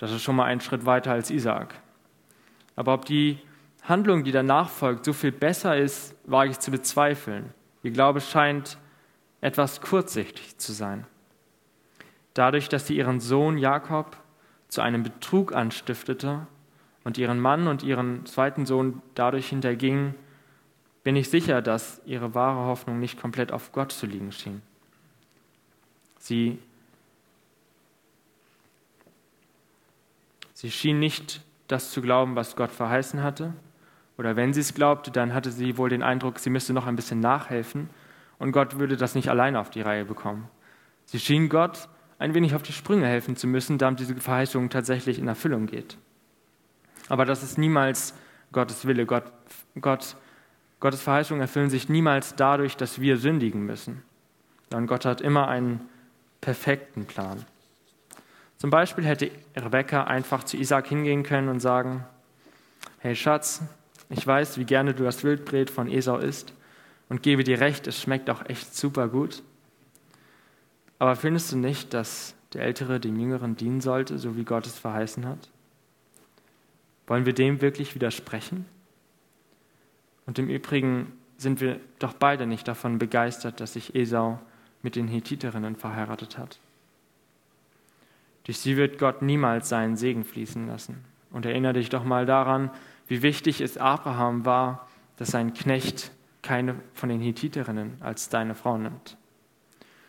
Das 0.00 0.10
ist 0.12 0.22
schon 0.22 0.34
mal 0.34 0.46
ein 0.46 0.62
Schritt 0.62 0.86
weiter 0.86 1.12
als 1.12 1.30
Isaak. 1.30 1.74
Aber 2.74 2.94
ob 2.94 3.04
die 3.04 3.38
Handlung, 3.82 4.24
die 4.24 4.32
danach 4.32 4.70
folgt, 4.70 5.04
so 5.04 5.12
viel 5.12 5.30
besser 5.30 5.76
ist, 5.76 6.14
wage 6.24 6.52
ich 6.52 6.58
zu 6.58 6.70
bezweifeln. 6.70 7.52
Ihr 7.82 7.90
Glaube 7.90 8.22
scheint 8.22 8.78
etwas 9.42 9.82
kurzsichtig 9.82 10.56
zu 10.56 10.72
sein. 10.72 11.06
dadurch, 12.32 12.70
dass 12.70 12.86
sie 12.86 12.96
ihren 12.96 13.20
Sohn 13.20 13.58
Jakob 13.58 14.16
zu 14.68 14.80
einem 14.80 15.02
Betrug 15.02 15.54
anstiftete 15.54 16.46
und 17.04 17.18
ihren 17.18 17.38
Mann 17.38 17.68
und 17.68 17.82
ihren 17.82 18.24
zweiten 18.24 18.64
Sohn 18.64 19.02
dadurch 19.14 19.50
hinterging, 19.50 20.14
bin 21.02 21.14
ich 21.14 21.28
sicher, 21.28 21.60
dass 21.60 22.00
ihre 22.06 22.34
wahre 22.34 22.66
Hoffnung 22.66 23.00
nicht 23.00 23.20
komplett 23.20 23.52
auf 23.52 23.72
Gott 23.72 23.92
zu 23.92 24.06
liegen 24.06 24.32
schien. 24.32 24.62
Sie, 26.18 26.58
sie 30.60 30.70
schien 30.70 30.98
nicht 30.98 31.40
das 31.68 31.90
zu 31.90 32.02
glauben, 32.02 32.36
was 32.36 32.54
Gott 32.54 32.70
verheißen 32.70 33.22
hatte. 33.22 33.54
Oder 34.18 34.36
wenn 34.36 34.52
sie 34.52 34.60
es 34.60 34.74
glaubte, 34.74 35.10
dann 35.10 35.32
hatte 35.32 35.50
sie 35.50 35.78
wohl 35.78 35.88
den 35.88 36.02
Eindruck, 36.02 36.38
sie 36.38 36.50
müsste 36.50 36.74
noch 36.74 36.86
ein 36.86 36.96
bisschen 36.96 37.20
nachhelfen 37.20 37.88
und 38.38 38.52
Gott 38.52 38.78
würde 38.78 38.98
das 38.98 39.14
nicht 39.14 39.30
alleine 39.30 39.58
auf 39.58 39.70
die 39.70 39.80
Reihe 39.80 40.04
bekommen. 40.04 40.48
Sie 41.06 41.18
schien 41.18 41.48
Gott 41.48 41.88
ein 42.18 42.34
wenig 42.34 42.54
auf 42.54 42.62
die 42.62 42.74
Sprünge 42.74 43.06
helfen 43.06 43.36
zu 43.36 43.46
müssen, 43.46 43.78
damit 43.78 44.00
diese 44.00 44.14
Verheißung 44.16 44.68
tatsächlich 44.68 45.18
in 45.18 45.28
Erfüllung 45.28 45.66
geht. 45.66 45.96
Aber 47.08 47.24
das 47.24 47.42
ist 47.42 47.56
niemals 47.56 48.14
Gottes 48.52 48.86
Wille. 48.86 49.06
Gott, 49.06 49.24
Gott, 49.80 50.16
Gottes 50.78 51.00
Verheißungen 51.00 51.40
erfüllen 51.40 51.70
sich 51.70 51.88
niemals 51.88 52.36
dadurch, 52.36 52.76
dass 52.76 53.00
wir 53.00 53.16
sündigen 53.16 53.64
müssen, 53.64 54.02
sondern 54.68 54.86
Gott 54.86 55.06
hat 55.06 55.22
immer 55.22 55.48
einen 55.48 55.88
perfekten 56.42 57.06
Plan. 57.06 57.46
Zum 58.60 58.68
Beispiel 58.68 59.06
hätte 59.06 59.30
Rebekka 59.56 60.04
einfach 60.04 60.44
zu 60.44 60.58
Isaac 60.58 60.86
hingehen 60.86 61.22
können 61.22 61.48
und 61.48 61.60
sagen, 61.60 62.04
hey 62.98 63.16
Schatz, 63.16 63.62
ich 64.10 64.26
weiß, 64.26 64.58
wie 64.58 64.66
gerne 64.66 64.92
du 64.92 65.02
das 65.02 65.24
Wildbret 65.24 65.70
von 65.70 65.88
Esau 65.88 66.18
isst 66.18 66.52
und 67.08 67.22
gebe 67.22 67.42
dir 67.42 67.58
recht, 67.58 67.86
es 67.86 67.98
schmeckt 67.98 68.28
auch 68.28 68.44
echt 68.50 68.76
super 68.76 69.08
gut. 69.08 69.42
Aber 70.98 71.16
findest 71.16 71.50
du 71.52 71.56
nicht, 71.56 71.94
dass 71.94 72.34
der 72.52 72.60
Ältere 72.60 73.00
dem 73.00 73.18
Jüngeren 73.18 73.56
dienen 73.56 73.80
sollte, 73.80 74.18
so 74.18 74.36
wie 74.36 74.44
Gott 74.44 74.66
es 74.66 74.78
verheißen 74.78 75.24
hat? 75.24 75.48
Wollen 77.06 77.24
wir 77.24 77.32
dem 77.32 77.62
wirklich 77.62 77.94
widersprechen? 77.94 78.66
Und 80.26 80.38
im 80.38 80.50
Übrigen 80.50 81.12
sind 81.38 81.62
wir 81.62 81.80
doch 81.98 82.12
beide 82.12 82.46
nicht 82.46 82.68
davon 82.68 82.98
begeistert, 82.98 83.58
dass 83.58 83.72
sich 83.72 83.94
Esau 83.94 84.38
mit 84.82 84.96
den 84.96 85.08
Hethiterinnen 85.08 85.76
verheiratet 85.76 86.36
hat. 86.36 86.58
Durch 88.44 88.58
sie 88.58 88.76
wird 88.76 88.98
Gott 88.98 89.22
niemals 89.22 89.68
seinen 89.68 89.96
Segen 89.96 90.24
fließen 90.24 90.66
lassen. 90.66 91.04
Und 91.30 91.46
erinnere 91.46 91.74
dich 91.74 91.88
doch 91.88 92.04
mal 92.04 92.26
daran, 92.26 92.70
wie 93.06 93.22
wichtig 93.22 93.60
es 93.60 93.76
Abraham 93.76 94.44
war, 94.44 94.88
dass 95.16 95.28
sein 95.28 95.54
Knecht 95.54 96.10
keine 96.42 96.76
von 96.94 97.08
den 97.08 97.20
Hethiterinnen 97.20 97.98
als 98.00 98.28
deine 98.28 98.54
Frau 98.54 98.78
nimmt. 98.78 99.16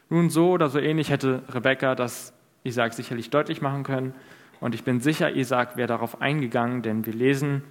Nun, 0.09 0.29
so 0.29 0.51
oder 0.51 0.69
so 0.69 0.79
ähnlich 0.79 1.09
hätte 1.09 1.43
Rebekka 1.49 1.95
das 1.95 2.33
Isaac 2.63 2.93
sicherlich 2.93 3.29
deutlich 3.29 3.61
machen 3.61 3.83
können. 3.83 4.13
Und 4.59 4.75
ich 4.75 4.83
bin 4.83 4.99
sicher, 4.99 5.35
Isaac 5.35 5.77
wäre 5.77 5.87
darauf 5.87 6.21
eingegangen, 6.21 6.81
denn 6.81 7.05
wir 7.05 7.13
lesen 7.13 7.63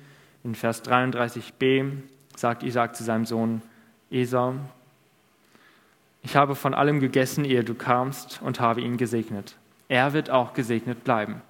in 0.42 0.54
Vers 0.54 0.84
33b, 0.84 1.92
sagt 2.36 2.62
Isaac 2.62 2.96
zu 2.96 3.04
seinem 3.04 3.26
Sohn 3.26 3.62
Esau, 4.10 4.54
ich 6.22 6.36
habe 6.36 6.54
von 6.54 6.74
allem 6.74 7.00
gegessen, 7.00 7.44
ehe 7.44 7.64
du 7.64 7.74
kamst, 7.74 8.40
und 8.42 8.60
habe 8.60 8.80
ihn 8.80 8.96
gesegnet. 8.96 9.56
Er 9.90 10.12
wird 10.12 10.30
auch 10.30 10.52
gesegnet 10.52 11.02
bleiben. 11.02 11.42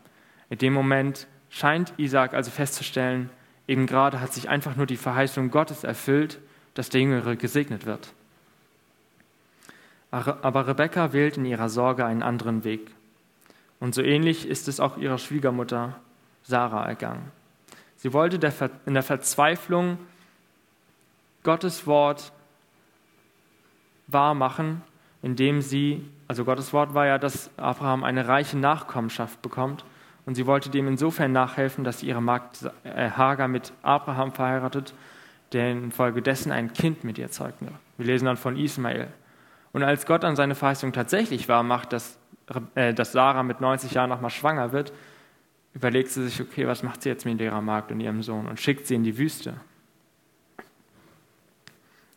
In 0.49 0.57
dem 0.57 0.73
Moment 0.73 1.27
scheint 1.51 1.93
Isaac 1.99 2.33
also 2.33 2.51
festzustellen, 2.51 3.29
eben 3.69 3.87
gerade 3.87 4.23
hat 4.23 4.33
sich 4.33 4.49
einfach 4.49 4.77
nur 4.77 4.87
die 4.87 4.97
Verheißung 4.97 5.51
Gottes 5.51 5.85
erfüllt, 5.85 6.39
dass 6.73 6.89
der 6.89 7.03
Jüngere 7.03 7.37
gesegnet 7.37 7.85
wird. 7.85 8.15
Aber 10.11 10.67
Rebekka 10.67 11.13
wählt 11.13 11.37
in 11.37 11.45
ihrer 11.45 11.69
Sorge 11.69 12.07
einen 12.07 12.23
anderen 12.23 12.65
Weg. 12.65 12.91
Und 13.79 13.95
so 13.95 14.01
ähnlich 14.01 14.49
ist 14.49 14.69
es 14.69 14.81
auch 14.81 14.97
ihrer 14.97 15.19
Schwiegermutter 15.19 16.01
Sarah 16.43 16.87
ergangen. 16.87 17.31
Sie 17.99 18.15
wollte 18.15 18.37
in 18.87 18.95
der 18.95 19.03
Verzweiflung 19.03 19.99
Gottes 21.43 21.87
Wort 21.87 22.33
wahr 24.07 24.35
machen, 24.35 24.81
indem 25.21 25.61
sie, 25.61 26.09
also 26.31 26.45
Gottes 26.45 26.73
Wort 26.73 26.95
war 26.95 27.07
ja, 27.07 27.19
dass 27.19 27.51
Abraham 27.57 28.05
eine 28.05 28.29
reiche 28.29 28.57
Nachkommenschaft 28.57 29.43
bekommt. 29.43 29.85
Und 30.27 30.37
sie 30.37 30.47
wollte 30.47 30.71
dem 30.71 30.87
insofern 30.87 31.33
nachhelfen, 31.33 31.83
dass 31.83 31.99
sie 31.99 32.07
ihre 32.07 32.23
Magd 32.23 32.71
äh, 32.85 33.11
Hagar 33.11 33.49
mit 33.49 33.73
Abraham 33.83 34.31
verheiratet, 34.31 34.95
der 35.51 35.73
infolgedessen 35.73 36.53
ein 36.53 36.73
Kind 36.73 37.03
mit 37.03 37.19
ihr 37.19 37.33
zeugte. 37.33 37.67
Wir 37.97 38.07
lesen 38.07 38.27
dann 38.27 38.37
von 38.37 38.57
Ismael. 38.57 39.09
Und 39.73 39.83
als 39.83 40.07
Gott 40.07 40.23
an 40.23 40.37
seine 40.37 40.55
Verheißung 40.55 40.93
tatsächlich 40.93 41.49
wahr 41.49 41.65
macht, 41.65 41.93
dass, 41.93 42.17
äh, 42.77 42.95
dass 42.95 43.11
Sarah 43.11 43.43
mit 43.43 43.61
90 43.61 43.91
Jahren 43.91 44.11
nochmal 44.11 44.31
schwanger 44.31 44.71
wird, 44.71 44.93
überlegt 45.75 46.11
sie 46.11 46.23
sich, 46.29 46.41
okay, 46.41 46.65
was 46.69 46.85
macht 46.85 47.03
sie 47.03 47.09
jetzt 47.09 47.25
mit 47.25 47.41
ihrer 47.41 47.61
Magd 47.61 47.91
und 47.91 47.99
ihrem 47.99 48.23
Sohn 48.23 48.47
und 48.47 48.61
schickt 48.61 48.87
sie 48.87 48.95
in 48.95 49.03
die 49.03 49.19
Wüste. 49.19 49.55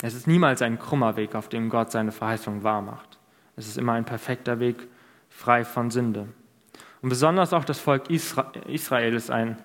Es 0.04 0.14
ist 0.14 0.28
niemals 0.28 0.62
ein 0.62 0.78
krummer 0.78 1.16
Weg, 1.16 1.34
auf 1.34 1.50
dem 1.50 1.70
Gott 1.70 1.92
seine 1.92 2.12
Verheißung 2.12 2.62
wahr 2.62 2.84
macht. 2.84 3.18
Es 3.56 3.68
ist 3.68 3.78
immer 3.78 3.94
ein 3.94 4.06
perfekter 4.06 4.60
Weg, 4.60 4.88
frei 5.30 5.64
von 5.66 5.92
Sünde. 5.92 6.28
Und 7.02 7.10
besonders 7.10 7.54
auch 7.54 7.66
das 7.66 7.80
Volk 7.80 8.10
Israel 8.10 9.14
ist 9.14 9.30
ein 9.30 9.58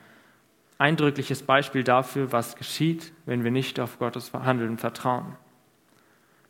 eindrückliches 0.79 1.43
Beispiel 1.43 1.85
dafür, 1.85 2.33
was 2.33 2.57
geschieht, 2.57 3.13
wenn 3.27 3.45
wir 3.45 3.51
nicht 3.51 3.81
auf 3.81 3.99
Gottes 3.99 4.33
Handeln 4.33 4.79
vertrauen. 4.79 5.37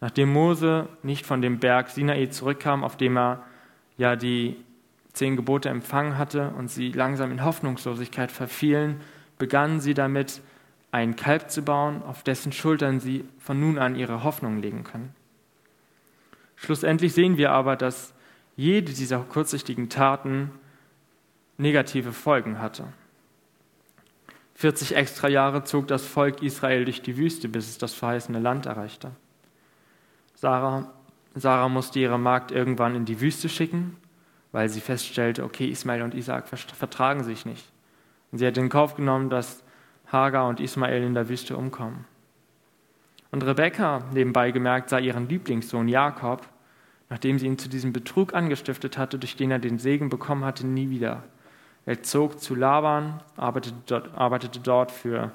Nachdem 0.00 0.32
Mose 0.32 0.88
nicht 1.02 1.26
von 1.26 1.42
dem 1.42 1.58
Berg 1.58 1.90
Sinai 1.90 2.26
zurückkam, 2.26 2.84
auf 2.84 2.96
dem 2.96 3.16
er 3.16 3.42
ja 3.96 4.16
die 4.16 4.56
zehn 5.12 5.36
Gebote 5.36 5.68
empfangen 5.68 6.16
hatte 6.16 6.50
und 6.50 6.70
sie 6.70 6.92
langsam 6.92 7.32
in 7.32 7.44
Hoffnungslosigkeit 7.44 8.30
verfielen, 8.30 9.00
begannen 9.38 9.80
sie 9.80 9.94
damit, 9.94 10.40
ein 10.90 11.16
Kalb 11.16 11.50
zu 11.50 11.62
bauen, 11.62 12.02
auf 12.02 12.22
dessen 12.22 12.52
Schultern 12.52 12.98
sie 13.00 13.24
von 13.38 13.60
nun 13.60 13.78
an 13.78 13.94
ihre 13.94 14.24
Hoffnung 14.24 14.62
legen 14.62 14.84
können. 14.84 15.14
Schlussendlich 16.60 17.14
sehen 17.14 17.36
wir 17.36 17.52
aber, 17.52 17.76
dass 17.76 18.14
jede 18.56 18.92
dieser 18.92 19.20
kurzsichtigen 19.20 19.88
Taten 19.88 20.50
negative 21.56 22.12
Folgen 22.12 22.60
hatte. 22.60 22.84
40 24.54 24.96
extra 24.96 25.28
Jahre 25.28 25.62
zog 25.62 25.86
das 25.86 26.04
Volk 26.04 26.42
Israel 26.42 26.84
durch 26.84 27.00
die 27.00 27.16
Wüste, 27.16 27.48
bis 27.48 27.68
es 27.68 27.78
das 27.78 27.94
verheißene 27.94 28.40
Land 28.40 28.66
erreichte. 28.66 29.12
Sarah, 30.34 30.92
Sarah 31.36 31.68
musste 31.68 32.00
ihre 32.00 32.18
Magd 32.18 32.50
irgendwann 32.50 32.96
in 32.96 33.04
die 33.04 33.20
Wüste 33.20 33.48
schicken, 33.48 33.96
weil 34.50 34.68
sie 34.68 34.80
feststellte, 34.80 35.44
okay, 35.44 35.68
Ismael 35.68 36.02
und 36.02 36.14
Isaac 36.14 36.48
vertragen 36.48 37.22
sich 37.22 37.46
nicht. 37.46 37.70
Und 38.32 38.38
sie 38.38 38.46
hat 38.46 38.58
in 38.58 38.68
Kauf 38.68 38.96
genommen, 38.96 39.30
dass 39.30 39.62
Hagar 40.08 40.48
und 40.48 40.58
Ismael 40.58 41.04
in 41.04 41.14
der 41.14 41.28
Wüste 41.28 41.56
umkommen. 41.56 42.04
Und 43.30 43.42
Rebekka, 43.44 44.04
nebenbei 44.12 44.50
gemerkt, 44.50 44.88
sah 44.88 44.98
ihren 44.98 45.28
Lieblingssohn 45.28 45.88
Jakob, 45.88 46.46
nachdem 47.10 47.38
sie 47.38 47.46
ihn 47.46 47.58
zu 47.58 47.68
diesem 47.68 47.92
Betrug 47.92 48.34
angestiftet 48.34 48.98
hatte, 48.98 49.18
durch 49.18 49.36
den 49.36 49.50
er 49.50 49.58
den 49.58 49.78
Segen 49.78 50.08
bekommen 50.08 50.44
hatte, 50.44 50.66
nie 50.66 50.90
wieder. 50.90 51.24
Er 51.86 52.02
zog 52.02 52.40
zu 52.40 52.54
Laban, 52.54 53.22
arbeitete 53.36 53.76
dort, 53.86 54.14
arbeitete 54.14 54.60
dort 54.60 54.92
für 54.92 55.32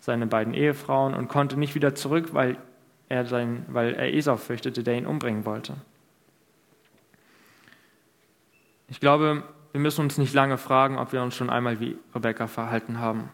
seine 0.00 0.26
beiden 0.26 0.52
Ehefrauen 0.52 1.14
und 1.14 1.28
konnte 1.28 1.58
nicht 1.58 1.74
wieder 1.74 1.94
zurück, 1.94 2.34
weil 2.34 2.58
er, 3.08 3.24
sein, 3.24 3.64
weil 3.68 3.94
er 3.94 4.12
Esau 4.12 4.36
fürchtete, 4.36 4.82
der 4.82 4.98
ihn 4.98 5.06
umbringen 5.06 5.46
wollte. 5.46 5.74
Ich 8.88 9.00
glaube, 9.00 9.44
wir 9.72 9.80
müssen 9.80 10.02
uns 10.02 10.18
nicht 10.18 10.34
lange 10.34 10.58
fragen, 10.58 10.98
ob 10.98 11.12
wir 11.12 11.22
uns 11.22 11.34
schon 11.34 11.50
einmal 11.50 11.80
wie 11.80 11.96
Rebecca 12.14 12.46
verhalten 12.46 13.00
haben. 13.00 13.30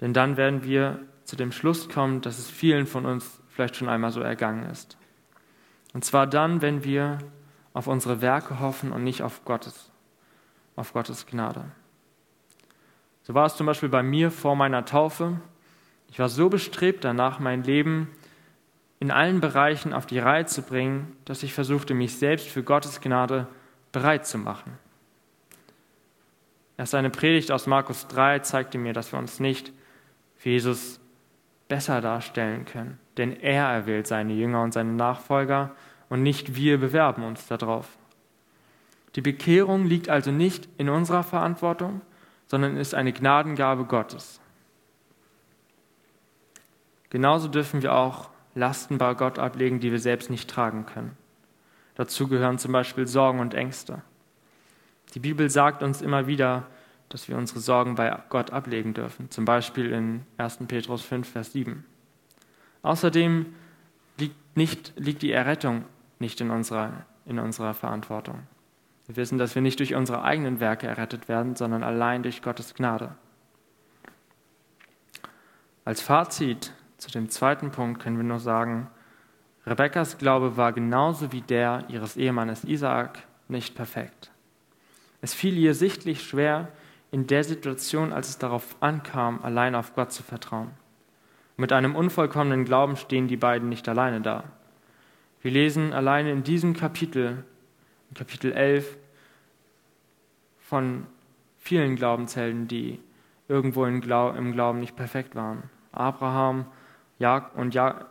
Denn 0.00 0.12
dann 0.12 0.36
werden 0.36 0.64
wir 0.64 1.00
zu 1.24 1.36
dem 1.36 1.52
Schluss 1.52 1.88
kommen, 1.88 2.20
dass 2.20 2.38
es 2.38 2.48
vielen 2.48 2.86
von 2.86 3.06
uns 3.06 3.40
vielleicht 3.48 3.76
schon 3.76 3.88
einmal 3.88 4.10
so 4.10 4.20
ergangen 4.20 4.68
ist. 4.70 4.96
Und 5.92 6.04
zwar 6.04 6.26
dann, 6.26 6.60
wenn 6.60 6.84
wir 6.84 7.18
auf 7.72 7.86
unsere 7.86 8.20
Werke 8.20 8.60
hoffen 8.60 8.92
und 8.92 9.04
nicht 9.04 9.22
auf 9.22 9.44
Gottes, 9.44 9.90
auf 10.76 10.92
Gottes 10.92 11.26
Gnade. 11.26 11.64
So 13.22 13.34
war 13.34 13.46
es 13.46 13.56
zum 13.56 13.66
Beispiel 13.66 13.88
bei 13.88 14.02
mir 14.02 14.30
vor 14.30 14.54
meiner 14.56 14.84
Taufe. 14.84 15.40
Ich 16.10 16.18
war 16.18 16.28
so 16.28 16.48
bestrebt 16.48 17.04
danach, 17.04 17.38
mein 17.38 17.62
Leben 17.62 18.10
in 19.00 19.10
allen 19.10 19.40
Bereichen 19.40 19.92
auf 19.92 20.06
die 20.06 20.18
Reihe 20.18 20.46
zu 20.46 20.62
bringen, 20.62 21.16
dass 21.24 21.42
ich 21.42 21.52
versuchte, 21.52 21.94
mich 21.94 22.16
selbst 22.16 22.48
für 22.48 22.62
Gottes 22.62 23.00
Gnade 23.00 23.46
bereit 23.92 24.26
zu 24.26 24.38
machen. 24.38 24.78
Erst 26.76 26.94
eine 26.94 27.10
Predigt 27.10 27.52
aus 27.52 27.66
Markus 27.66 28.08
3 28.08 28.40
zeigte 28.40 28.78
mir, 28.78 28.92
dass 28.92 29.12
wir 29.12 29.18
uns 29.18 29.40
nicht 29.40 29.72
für 30.36 30.50
Jesus 30.50 31.00
besser 31.74 32.00
darstellen 32.00 32.66
können. 32.66 33.00
Denn 33.16 33.40
er 33.40 33.64
erwählt 33.64 34.06
seine 34.06 34.32
Jünger 34.32 34.62
und 34.62 34.72
seine 34.72 34.92
Nachfolger 34.92 35.74
und 36.08 36.22
nicht 36.22 36.54
wir 36.54 36.78
bewerben 36.78 37.24
uns 37.24 37.48
darauf. 37.48 37.98
Die 39.16 39.20
Bekehrung 39.20 39.84
liegt 39.84 40.08
also 40.08 40.30
nicht 40.30 40.68
in 40.78 40.88
unserer 40.88 41.24
Verantwortung, 41.24 42.00
sondern 42.46 42.76
ist 42.76 42.94
eine 42.94 43.12
Gnadengabe 43.12 43.86
Gottes. 43.86 44.40
Genauso 47.10 47.48
dürfen 47.48 47.82
wir 47.82 47.92
auch 47.92 48.30
Lasten 48.54 48.98
bei 48.98 49.14
Gott 49.14 49.40
ablegen, 49.40 49.80
die 49.80 49.90
wir 49.90 49.98
selbst 49.98 50.30
nicht 50.30 50.48
tragen 50.48 50.86
können. 50.86 51.16
Dazu 51.96 52.28
gehören 52.28 52.58
zum 52.58 52.70
Beispiel 52.70 53.08
Sorgen 53.08 53.40
und 53.40 53.52
Ängste. 53.52 54.02
Die 55.14 55.20
Bibel 55.20 55.50
sagt 55.50 55.82
uns 55.82 56.02
immer 56.02 56.28
wieder, 56.28 56.68
dass 57.08 57.28
wir 57.28 57.36
unsere 57.36 57.60
Sorgen 57.60 57.94
bei 57.94 58.16
Gott 58.28 58.50
ablegen 58.50 58.94
dürfen, 58.94 59.30
zum 59.30 59.44
Beispiel 59.44 59.92
in 59.92 60.26
1. 60.38 60.58
Petrus 60.68 61.02
5, 61.02 61.28
Vers 61.28 61.52
7. 61.52 61.84
Außerdem 62.82 63.46
liegt, 64.18 64.56
nicht, 64.56 64.92
liegt 64.96 65.22
die 65.22 65.32
Errettung 65.32 65.84
nicht 66.18 66.40
in 66.40 66.50
unserer, 66.50 67.04
in 67.24 67.38
unserer 67.38 67.74
Verantwortung. 67.74 68.42
Wir 69.06 69.16
wissen, 69.16 69.38
dass 69.38 69.54
wir 69.54 69.62
nicht 69.62 69.78
durch 69.80 69.94
unsere 69.94 70.22
eigenen 70.22 70.60
Werke 70.60 70.86
errettet 70.86 71.28
werden, 71.28 71.56
sondern 71.56 71.82
allein 71.82 72.22
durch 72.22 72.42
Gottes 72.42 72.74
Gnade. 72.74 73.14
Als 75.84 76.00
Fazit 76.00 76.72
zu 76.96 77.10
dem 77.10 77.28
zweiten 77.28 77.70
Punkt 77.70 78.00
können 78.00 78.16
wir 78.16 78.24
nur 78.24 78.38
sagen, 78.38 78.88
Rebekkas 79.66 80.18
Glaube 80.18 80.56
war 80.56 80.72
genauso 80.72 81.32
wie 81.32 81.42
der 81.42 81.84
ihres 81.88 82.16
Ehemannes 82.16 82.64
Isaak 82.64 83.22
nicht 83.48 83.74
perfekt. 83.74 84.30
Es 85.20 85.34
fiel 85.34 85.56
ihr 85.56 85.74
sichtlich 85.74 86.22
schwer, 86.22 86.68
in 87.14 87.28
der 87.28 87.44
Situation, 87.44 88.12
als 88.12 88.28
es 88.28 88.38
darauf 88.38 88.74
ankam, 88.80 89.38
allein 89.44 89.76
auf 89.76 89.94
Gott 89.94 90.10
zu 90.10 90.24
vertrauen. 90.24 90.72
Mit 91.56 91.70
einem 91.70 91.94
unvollkommenen 91.94 92.64
Glauben 92.64 92.96
stehen 92.96 93.28
die 93.28 93.36
beiden 93.36 93.68
nicht 93.68 93.88
alleine 93.88 94.20
da. 94.20 94.42
Wir 95.40 95.52
lesen 95.52 95.92
alleine 95.92 96.32
in 96.32 96.42
diesem 96.42 96.74
Kapitel, 96.74 97.44
Kapitel 98.16 98.50
11, 98.50 98.98
von 100.58 101.06
vielen 101.56 101.94
Glaubenshelden, 101.94 102.66
die 102.66 102.98
irgendwo 103.46 103.84
im 103.84 104.00
Glauben 104.00 104.80
nicht 104.80 104.96
perfekt 104.96 105.36
waren. 105.36 105.70
Abraham 105.92 106.66
und 107.54 107.74
ja, 107.74 108.06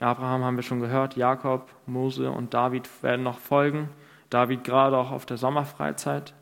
Abraham 0.00 0.44
haben 0.44 0.56
wir 0.56 0.62
schon 0.62 0.80
gehört, 0.80 1.16
Jakob, 1.16 1.70
Mose 1.86 2.30
und 2.30 2.52
David 2.52 2.90
werden 3.02 3.22
noch 3.22 3.38
folgen. 3.38 3.88
David 4.28 4.64
gerade 4.64 4.98
auch 4.98 5.12
auf 5.12 5.24
der 5.24 5.38
Sommerfreizeit. 5.38 6.34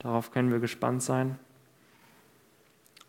Darauf 0.00 0.32
können 0.32 0.50
wir 0.50 0.58
gespannt 0.58 1.02
sein. 1.02 1.38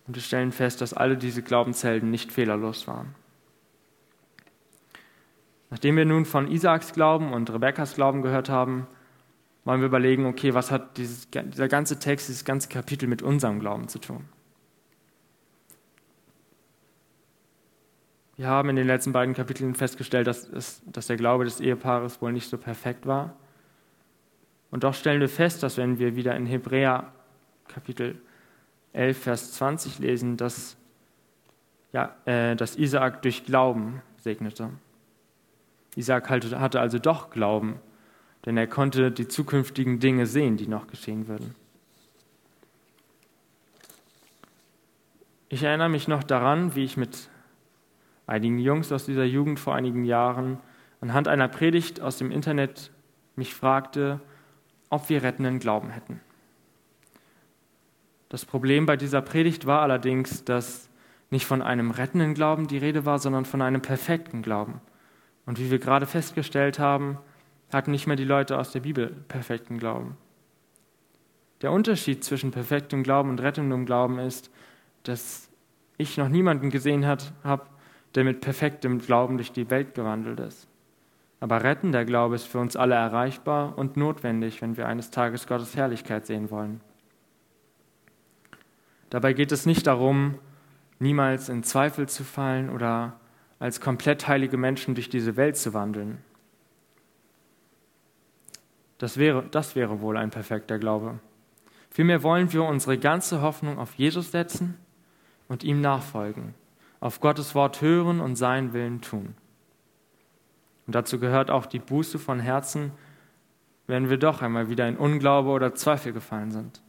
Und 0.06 0.16
wir 0.16 0.22
stellen 0.22 0.52
fest, 0.52 0.82
dass 0.82 0.94
alle 0.94 1.18
diese 1.18 1.42
Glaubenshelden 1.42 2.12
nicht 2.12 2.32
fehlerlos 2.32 2.88
waren. 2.88 3.16
Nachdem 5.70 5.96
wir 5.96 6.06
nun 6.06 6.26
von 6.26 6.52
Isaaks 6.52 6.92
Glauben 6.94 7.34
und 7.34 7.52
Rebekkas 7.52 7.96
Glauben 7.96 8.22
gehört 8.22 8.50
haben, 8.50 8.88
wollen 9.64 9.80
wir 9.80 9.88
überlegen, 9.88 10.26
okay, 10.26 10.54
was 10.54 10.70
hat 10.70 10.98
dieses, 10.98 11.30
dieser 11.30 11.70
ganze 11.70 11.98
Text, 11.98 12.28
dieses 12.28 12.44
ganze 12.44 12.68
Kapitel 12.68 13.08
mit 13.08 13.22
unserem 13.22 13.60
Glauben 13.60 13.88
zu 13.88 14.00
tun? 14.00 14.26
Wir 18.36 18.48
haben 18.48 18.70
in 18.70 18.76
den 18.76 18.88
letzten 18.88 19.14
beiden 19.14 19.34
Kapiteln 19.34 19.76
festgestellt, 19.76 20.28
dass, 20.28 20.50
es, 20.50 20.82
dass 20.88 21.08
der 21.08 21.16
Glaube 21.16 21.46
des 21.46 21.62
Ehepaares 21.62 22.22
wohl 22.22 22.34
nicht 22.34 22.50
so 22.50 22.58
perfekt 22.58 23.06
war. 23.06 23.38
Und 24.72 24.84
doch 24.86 24.94
stellen 24.94 25.20
wir 25.20 25.30
fest, 25.30 25.64
dass 25.64 25.78
wenn 25.78 26.00
wir 26.00 26.16
wieder 26.16 26.36
in 26.36 26.46
Hebräer 26.46 27.12
Kapitel 27.68 28.20
11, 28.94 29.18
Vers 29.18 29.54
20 29.54 30.00
lesen, 30.00 30.38
dass, 30.38 30.78
ja, 31.94 32.16
äh, 32.26 32.56
dass 32.56 32.76
Isaak 32.76 33.22
durch 33.22 33.46
Glauben 33.46 34.02
segnete. 34.18 34.70
Isaak 35.96 36.30
hatte 36.30 36.80
also 36.80 37.00
doch 37.00 37.30
Glauben, 37.30 37.80
denn 38.46 38.58
er 38.58 38.68
konnte 38.68 39.12
die 39.12 39.28
zukünftigen 39.28 40.00
Dinge 40.00 40.26
sehen, 40.26 40.58
die 40.58 40.68
noch 40.68 40.88
geschehen 40.88 41.28
würden. 41.28 41.54
Ich 45.50 45.64
erinnere 45.64 45.90
mich 45.90 46.08
noch 46.08 46.24
daran, 46.24 46.76
wie 46.76 46.86
ich 46.86 46.96
mit 46.96 47.30
einigen 48.26 48.58
Jungs 48.58 48.92
aus 48.94 49.06
dieser 49.06 49.26
Jugend 49.26 49.60
vor 49.60 49.76
einigen 49.76 50.06
Jahren 50.06 50.60
anhand 51.02 51.28
einer 51.28 51.50
Predigt 51.50 52.00
aus 52.00 52.18
dem 52.18 52.32
Internet 52.32 52.92
mich 53.36 53.54
fragte, 53.54 54.22
ob 54.92 55.10
wir 55.10 55.24
rettenden 55.24 55.58
Glauben 55.58 55.90
hätten. 55.90 56.20
Das 58.30 58.46
Problem 58.46 58.86
bei 58.86 58.98
dieser 58.98 59.22
Predigt 59.22 59.66
war 59.66 59.82
allerdings, 59.82 60.46
dass 60.46 60.90
nicht 61.32 61.46
von 61.46 61.62
einem 61.62 61.92
rettenden 61.92 62.34
Glauben 62.34 62.68
die 62.68 62.78
Rede 62.78 63.06
war, 63.06 63.18
sondern 63.18 63.46
von 63.46 63.62
einem 63.62 63.82
perfekten 63.82 64.42
Glauben. 64.42 64.80
Und 65.46 65.60
wie 65.60 65.72
wir 65.72 65.80
gerade 65.80 66.06
festgestellt 66.06 66.78
haben, 66.78 67.18
hatten 67.72 67.92
nicht 67.92 68.06
mehr 68.06 68.18
die 68.18 68.26
Leute 68.26 68.58
aus 68.58 68.72
der 68.72 68.82
Bibel 68.82 69.08
perfekten 69.28 69.80
Glauben. 69.80 70.18
Der 71.62 71.72
Unterschied 71.72 72.24
zwischen 72.24 72.52
perfektem 72.52 73.04
Glauben 73.04 73.30
und 73.30 73.42
rettendem 73.42 73.86
Glauben 73.86 74.20
ist, 74.20 74.52
dass 75.04 75.50
ich 75.98 76.18
noch 76.18 76.30
niemanden 76.30 76.70
gesehen 76.70 77.06
habe, 77.06 77.66
der 78.16 78.24
mit 78.24 78.42
perfektem 78.42 79.00
Glauben 79.00 79.38
durch 79.38 79.52
die 79.52 79.70
Welt 79.70 79.94
gewandelt 79.94 80.40
ist. 80.40 80.68
Aber 81.42 81.64
rettender 81.64 82.06
Glaube 82.06 82.36
ist 82.36 82.46
für 82.46 82.60
uns 82.60 82.76
alle 82.76 82.96
erreichbar 82.96 83.78
und 83.78 83.98
notwendig, 83.98 84.62
wenn 84.62 84.78
wir 84.78 84.88
eines 84.88 85.10
Tages 85.10 85.48
Gottes 85.48 85.76
Herrlichkeit 85.76 86.28
sehen 86.28 86.52
wollen. 86.52 86.82
Dabei 89.10 89.34
geht 89.34 89.52
es 89.52 89.66
nicht 89.66 89.88
darum, 89.88 90.36
niemals 91.00 91.50
in 91.50 91.64
Zweifel 91.64 92.08
zu 92.08 92.24
fallen 92.24 92.70
oder 92.70 93.20
als 93.58 93.82
komplett 93.82 94.28
heilige 94.28 94.56
Menschen 94.56 94.94
durch 94.94 95.10
diese 95.10 95.36
Welt 95.36 95.58
zu 95.58 95.74
wandeln. 95.74 96.20
Das 99.00 99.18
wäre, 99.18 99.44
das 99.50 99.76
wäre 99.76 100.00
wohl 100.00 100.18
ein 100.18 100.30
perfekter 100.30 100.78
Glaube. 100.78 101.20
Vielmehr 101.90 102.22
wollen 102.22 102.54
wir 102.54 102.64
unsere 102.64 103.00
ganze 103.00 103.42
Hoffnung 103.42 103.80
auf 103.80 103.96
Jesus 103.96 104.32
setzen 104.32 104.78
und 105.48 105.64
ihm 105.64 105.82
nachfolgen, 105.82 106.54
auf 107.00 107.20
Gottes 107.20 107.56
Wort 107.56 107.82
hören 107.82 108.22
und 108.22 108.36
seinen 108.36 108.74
Willen 108.74 109.02
tun. 109.02 109.34
Und 110.88 110.96
dazu 110.96 111.20
gehört 111.20 111.52
auch 111.52 111.65
die 111.65 111.80
Buße 111.80 112.20
von 112.20 112.39
Herzen, 112.39 112.91
wenn 113.88 114.10
wir 114.10 114.17
doch 114.17 114.41
einmal 114.41 114.70
wieder 114.70 114.88
in 114.88 114.98
Unglaube 114.98 115.50
oder 115.50 115.76
Zweifel 115.76 116.13
gefallen 116.13 116.52
sind. 116.52 116.82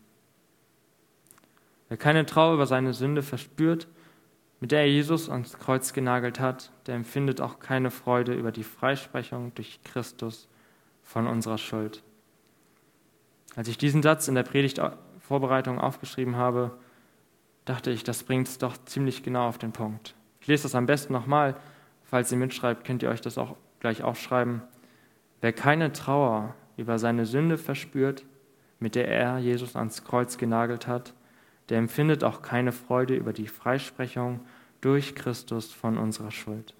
Wer 1.88 1.96
keine 1.96 2.24
Trauer 2.24 2.55
über 2.55 2.66
seine 2.66 2.94
Sünde 2.94 3.22
verspürt, 3.22 3.88
mit 4.61 4.70
der 4.70 4.81
er 4.81 4.88
Jesus 4.88 5.28
ans 5.28 5.59
Kreuz 5.59 5.92
genagelt 5.92 6.38
hat, 6.38 6.72
der 6.87 6.94
empfindet 6.94 7.40
auch 7.40 7.59
keine 7.59 7.90
Freude 7.90 8.35
über 8.35 8.52
die 8.52 8.62
Freisprechung 8.62 9.52
durch 9.55 9.81
Christus 9.83 10.48
von 11.02 11.26
unserer 11.26 11.59
Schuld. 11.59 12.02
Als 13.57 13.68
ich 13.68 13.76
diesen 13.76 14.02
Satz 14.02 14.28
in 14.28 14.35
der 14.35 14.44
Predigtvorbereitung 14.44 15.78
aufgeschrieben 15.78 16.37
habe, 16.37 16.78
dachte 17.64 17.90
ich, 17.90 18.05
das 18.05 18.22
bringt 18.22 18.48
es 18.48 18.59
doch 18.59 18.76
ziemlich 18.85 19.22
genau 19.22 19.48
auf 19.48 19.59
den 19.59 19.72
Punkt. 19.72 20.14
Ich 20.40 20.46
lese 20.46 20.62
das 20.62 20.74
am 20.74 20.87
besten 20.87 21.12
nochmal. 21.12 21.57
Falls 22.05 22.31
ihr 22.33 22.38
mitschreibt, 22.38 22.85
könnt 22.85 23.02
ihr 23.02 23.11
euch 23.11 23.20
das 23.20 23.38
auch 23.38 23.57
gleich 23.83 24.03
aufschreiben. 24.05 24.62
Wer 25.40 25.53
keine 25.53 25.92
Trauer 25.92 26.55
über 26.77 27.01
seine 27.01 27.27
Sünde 27.27 27.59
verspürt, 27.59 28.25
mit 28.79 28.95
der 28.95 29.09
er 29.09 29.38
Jesus 29.38 29.75
ans 29.75 30.05
Kreuz 30.05 30.38
genagelt 30.38 30.87
hat, 30.87 31.14
der 31.68 31.79
empfindet 31.79 32.23
auch 32.23 32.42
keine 32.42 32.71
Freude 32.71 33.16
über 33.16 33.33
die 33.33 33.49
Freisprechung 33.49 34.40
durch 34.81 35.16
Christus 35.16 35.73
von 35.73 35.99
unserer 35.99 36.31
Schuld. 36.31 36.75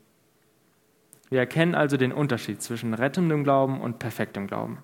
Wir 1.29 1.41
erkennen 1.41 1.75
also 1.75 1.97
den 1.97 2.12
Unterschied 2.12 2.62
zwischen 2.62 2.95
rettendem 2.95 3.43
Glauben 3.43 3.81
und 3.81 3.99
perfektem 3.99 4.47
Glauben. 4.47 4.79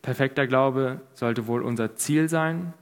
Perfekter 0.00 0.46
Glaube 0.46 1.02
sollte 1.12 1.46
wohl 1.46 1.62
unser 1.62 1.94
Ziel 1.94 2.30
sein, 2.30 2.72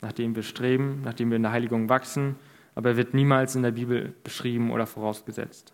nach 0.00 0.12
dem 0.12 0.36
wir 0.36 0.44
streben, 0.44 1.02
nach 1.02 1.14
dem 1.14 1.30
wir 1.30 1.36
in 1.36 1.42
der 1.42 1.52
Heiligung 1.52 1.88
wachsen, 1.88 2.36
aber 2.76 2.90
er 2.90 2.96
wird 2.96 3.14
niemals 3.14 3.56
in 3.56 3.62
der 3.64 3.72
Bibel 3.72 4.14
beschrieben 4.22 4.70
oder 4.70 4.86
vorausgesetzt. 4.86 5.72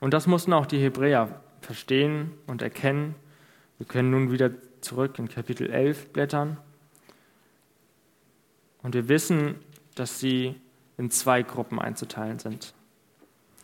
Und 0.00 0.12
das 0.12 0.26
mussten 0.26 0.52
auch 0.52 0.66
die 0.66 0.78
Hebräer 0.78 1.40
verstehen 1.60 2.32
und 2.46 2.62
erkennen. 2.62 3.14
Wir 3.78 3.86
können 3.86 4.10
nun 4.10 4.30
wieder 4.30 4.50
zurück 4.80 5.18
in 5.18 5.28
Kapitel 5.28 5.70
11 5.70 6.12
blättern. 6.12 6.58
Und 8.82 8.94
wir 8.94 9.08
wissen, 9.08 9.56
dass 9.94 10.20
sie 10.20 10.60
in 10.96 11.10
zwei 11.10 11.42
Gruppen 11.42 11.78
einzuteilen 11.78 12.38
sind. 12.38 12.74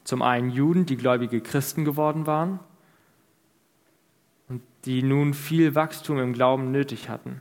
Zum 0.05 0.23
einen 0.23 0.51
Juden, 0.51 0.85
die 0.85 0.97
gläubige 0.97 1.41
Christen 1.41 1.85
geworden 1.85 2.27
waren 2.27 2.59
und 4.49 4.63
die 4.85 5.03
nun 5.03 5.33
viel 5.33 5.75
Wachstum 5.75 6.19
im 6.19 6.33
Glauben 6.33 6.73
nötig 6.73 7.09
hatten. 7.09 7.41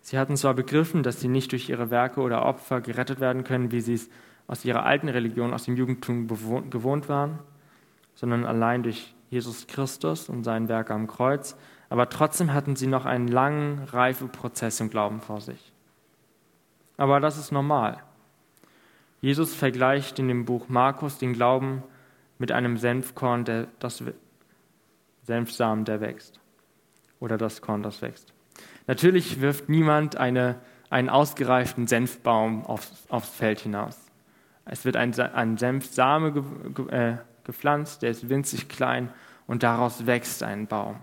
Sie 0.00 0.18
hatten 0.18 0.36
zwar 0.36 0.54
begriffen, 0.54 1.02
dass 1.02 1.20
sie 1.20 1.28
nicht 1.28 1.52
durch 1.52 1.68
ihre 1.68 1.90
Werke 1.90 2.20
oder 2.20 2.44
Opfer 2.44 2.80
gerettet 2.80 3.20
werden 3.20 3.44
können, 3.44 3.70
wie 3.70 3.80
sie 3.80 3.94
es 3.94 4.10
aus 4.46 4.64
ihrer 4.64 4.84
alten 4.84 5.08
Religion, 5.08 5.54
aus 5.54 5.64
dem 5.64 5.76
Judentum 5.76 6.28
gewohnt 6.28 7.08
waren, 7.08 7.38
sondern 8.14 8.44
allein 8.44 8.82
durch 8.82 9.14
Jesus 9.30 9.66
Christus 9.66 10.28
und 10.28 10.44
sein 10.44 10.68
Werk 10.68 10.90
am 10.90 11.06
Kreuz, 11.06 11.56
aber 11.88 12.08
trotzdem 12.08 12.52
hatten 12.52 12.76
sie 12.76 12.86
noch 12.86 13.04
einen 13.04 13.28
langen 13.28 13.84
Reifeprozess 13.84 14.80
im 14.80 14.90
Glauben 14.90 15.20
vor 15.20 15.40
sich. 15.40 15.72
Aber 16.96 17.20
das 17.20 17.38
ist 17.38 17.50
normal. 17.50 18.02
Jesus 19.20 19.54
vergleicht 19.54 20.18
in 20.18 20.28
dem 20.28 20.44
Buch 20.44 20.68
Markus 20.68 21.18
den 21.18 21.32
Glauben 21.32 21.82
mit 22.38 22.52
einem 22.52 22.76
Senfkorn, 22.76 23.44
der 23.44 23.68
das 23.78 24.02
Senfsamen, 25.22 25.84
der 25.84 26.00
wächst. 26.00 26.40
Oder 27.20 27.38
das 27.38 27.62
Korn, 27.62 27.82
das 27.82 28.02
wächst. 28.02 28.32
Natürlich 28.86 29.40
wirft 29.40 29.68
niemand 29.68 30.16
eine, 30.16 30.56
einen 30.90 31.08
ausgereiften 31.08 31.86
Senfbaum 31.86 32.66
aufs, 32.66 33.06
aufs 33.08 33.30
Feld 33.30 33.60
hinaus. 33.60 34.03
Es 34.64 34.84
wird 34.84 34.96
ein, 34.96 35.18
ein 35.18 35.56
Senfsame 35.58 36.32
ge, 36.32 36.42
ge, 36.74 36.88
äh, 36.88 37.16
gepflanzt, 37.44 38.02
der 38.02 38.10
ist 38.10 38.28
winzig 38.28 38.68
klein 38.68 39.10
und 39.46 39.62
daraus 39.62 40.06
wächst 40.06 40.42
ein 40.42 40.66
Baum. 40.66 40.96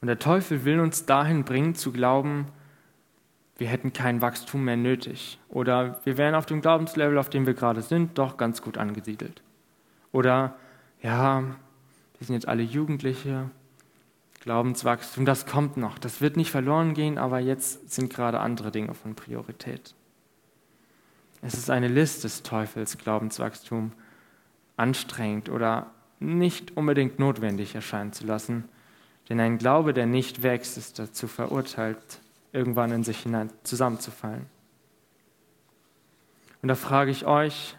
Und 0.00 0.08
der 0.08 0.18
Teufel 0.18 0.64
will 0.64 0.80
uns 0.80 1.06
dahin 1.06 1.44
bringen 1.44 1.74
zu 1.74 1.92
glauben, 1.92 2.46
wir 3.58 3.68
hätten 3.68 3.94
kein 3.94 4.20
Wachstum 4.20 4.64
mehr 4.64 4.76
nötig. 4.76 5.38
Oder 5.48 6.00
wir 6.04 6.18
wären 6.18 6.34
auf 6.34 6.44
dem 6.44 6.60
Glaubenslevel, 6.60 7.16
auf 7.16 7.30
dem 7.30 7.46
wir 7.46 7.54
gerade 7.54 7.80
sind, 7.80 8.18
doch 8.18 8.36
ganz 8.36 8.60
gut 8.60 8.76
angesiedelt. 8.76 9.42
Oder, 10.12 10.54
ja, 11.02 11.42
wir 11.42 12.26
sind 12.26 12.34
jetzt 12.34 12.48
alle 12.48 12.62
Jugendliche, 12.62 13.50
Glaubenswachstum, 14.40 15.24
das 15.24 15.46
kommt 15.46 15.76
noch, 15.76 15.98
das 15.98 16.20
wird 16.20 16.36
nicht 16.36 16.52
verloren 16.52 16.94
gehen, 16.94 17.18
aber 17.18 17.40
jetzt 17.40 17.90
sind 17.92 18.12
gerade 18.12 18.38
andere 18.38 18.70
Dinge 18.70 18.94
von 18.94 19.16
Priorität. 19.16 19.94
Es 21.46 21.54
ist 21.54 21.70
eine 21.70 21.86
List 21.86 22.24
des 22.24 22.42
Teufels, 22.42 22.98
Glaubenswachstum 22.98 23.92
anstrengend 24.76 25.48
oder 25.48 25.92
nicht 26.18 26.76
unbedingt 26.76 27.20
notwendig 27.20 27.76
erscheinen 27.76 28.12
zu 28.12 28.26
lassen. 28.26 28.64
Denn 29.28 29.38
ein 29.38 29.56
Glaube, 29.56 29.94
der 29.94 30.06
nicht 30.06 30.42
wächst, 30.42 30.76
ist 30.76 30.98
dazu 30.98 31.28
verurteilt, 31.28 32.20
irgendwann 32.52 32.90
in 32.90 33.04
sich 33.04 33.20
hinein 33.20 33.52
zusammenzufallen. 33.62 34.46
Und 36.62 36.68
da 36.68 36.74
frage 36.74 37.12
ich 37.12 37.26
euch, 37.26 37.76